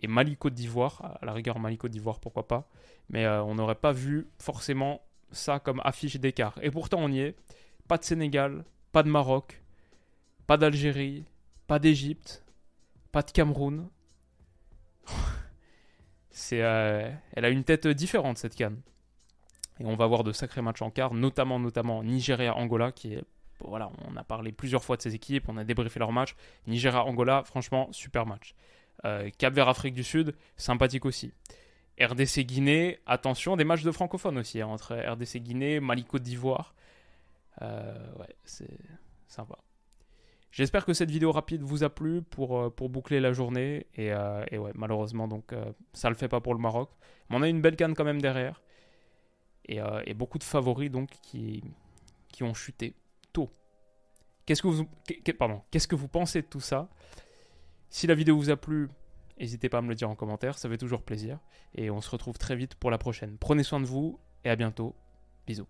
et 0.00 0.06
Mali-Côte 0.06 0.54
d'Ivoire. 0.54 1.18
À 1.20 1.26
la 1.26 1.32
rigueur, 1.32 1.58
Mali-Côte 1.58 1.90
d'Ivoire, 1.90 2.18
pourquoi 2.18 2.48
pas. 2.48 2.70
Mais 3.10 3.26
on 3.28 3.54
n'aurait 3.54 3.74
pas 3.74 3.92
vu 3.92 4.28
forcément 4.38 5.02
ça 5.32 5.58
comme 5.58 5.82
affiche 5.84 6.16
d'écart. 6.16 6.58
Et 6.62 6.70
pourtant, 6.70 6.98
on 7.00 7.08
y 7.08 7.20
est. 7.20 7.36
Pas 7.88 7.98
de 7.98 8.04
Sénégal, 8.04 8.64
pas 8.92 9.02
de 9.02 9.10
Maroc, 9.10 9.62
pas 10.46 10.56
d'Algérie, 10.56 11.26
pas 11.66 11.78
d'Égypte, 11.78 12.44
pas 13.12 13.22
de 13.22 13.30
Cameroun. 13.30 13.88
C'est, 16.30 16.62
euh, 16.62 17.10
elle 17.32 17.44
a 17.44 17.48
une 17.48 17.64
tête 17.64 17.86
différente 17.86 18.38
cette 18.38 18.56
canne. 18.56 18.80
Et 19.80 19.84
on 19.84 19.96
va 19.96 20.06
voir 20.06 20.24
de 20.24 20.32
sacrés 20.32 20.62
matchs 20.62 20.82
en 20.82 20.90
quart, 20.90 21.14
notamment 21.14 21.58
Nigeria-Angola 22.02 22.92
qui 22.92 23.14
est 23.14 23.24
on 23.60 24.16
a 24.16 24.24
parlé 24.24 24.52
plusieurs 24.52 24.84
fois 24.84 24.96
de 24.96 25.02
ces 25.02 25.14
équipes, 25.14 25.48
on 25.48 25.56
a 25.56 25.64
débriefé 25.64 25.98
leur 25.98 26.12
match. 26.12 26.34
Nigeria-Angola, 26.66 27.44
franchement, 27.44 27.88
super 27.92 28.26
match. 28.26 28.54
Euh, 29.04 29.30
Cap-Vert-Afrique 29.38 29.94
du 29.94 30.04
Sud, 30.04 30.34
sympathique 30.56 31.04
aussi. 31.04 31.32
RDC 32.00 32.40
Guinée, 32.40 33.00
attention, 33.06 33.56
des 33.56 33.64
matchs 33.64 33.82
de 33.82 33.92
francophones 33.92 34.38
aussi, 34.38 34.60
hein, 34.60 34.66
entre 34.66 34.94
RDC 34.94 35.38
Guinée, 35.38 35.80
Mali 35.80 36.04
Côte 36.04 36.22
d'Ivoire. 36.22 36.74
Euh, 37.62 38.12
ouais, 38.16 38.34
c'est 38.44 38.78
sympa. 39.28 39.58
J'espère 40.54 40.84
que 40.84 40.92
cette 40.92 41.10
vidéo 41.10 41.32
rapide 41.32 41.62
vous 41.62 41.82
a 41.82 41.90
plu 41.90 42.22
pour, 42.22 42.56
euh, 42.56 42.70
pour 42.70 42.88
boucler 42.88 43.18
la 43.18 43.32
journée. 43.32 43.88
Et, 43.96 44.12
euh, 44.12 44.44
et 44.52 44.58
ouais, 44.58 44.70
malheureusement, 44.76 45.26
donc 45.26 45.52
ça 45.92 46.08
le 46.08 46.14
fait 46.14 46.28
pas 46.28 46.40
pour 46.40 46.54
le 46.54 46.60
Maroc. 46.60 46.90
Mais 47.28 47.36
on 47.36 47.42
a 47.42 47.48
une 47.48 47.60
belle 47.60 47.74
canne 47.74 47.94
quand 47.94 48.04
même 48.04 48.22
derrière. 48.22 48.62
Et, 49.66 49.80
et 50.04 50.14
beaucoup 50.14 50.38
de 50.38 50.44
favoris 50.44 50.90
donc 50.90 51.10
qui, 51.22 51.64
qui 52.28 52.44
ont 52.44 52.54
chuté 52.54 52.94
tôt. 53.32 53.50
Qu'est-ce 54.46 54.62
que 54.62 54.68
vous, 54.68 54.86
pardon, 55.38 55.62
qu'est-ce 55.70 55.88
que 55.88 55.96
vous 55.96 56.06
pensez 56.06 56.42
de 56.42 56.46
tout 56.46 56.60
ça? 56.60 56.88
Si 57.88 58.06
la 58.06 58.14
vidéo 58.14 58.36
vous 58.36 58.50
a 58.50 58.56
plu, 58.56 58.90
N'hésitez 59.38 59.68
pas 59.68 59.78
à 59.78 59.82
me 59.82 59.88
le 59.88 59.94
dire 59.94 60.08
en 60.08 60.14
commentaire, 60.14 60.58
ça 60.58 60.68
fait 60.68 60.78
toujours 60.78 61.02
plaisir. 61.02 61.38
Et 61.74 61.90
on 61.90 62.00
se 62.00 62.10
retrouve 62.10 62.38
très 62.38 62.56
vite 62.56 62.76
pour 62.76 62.90
la 62.90 62.98
prochaine. 62.98 63.36
Prenez 63.38 63.62
soin 63.62 63.80
de 63.80 63.86
vous 63.86 64.18
et 64.44 64.50
à 64.50 64.56
bientôt. 64.56 64.94
Bisous. 65.46 65.66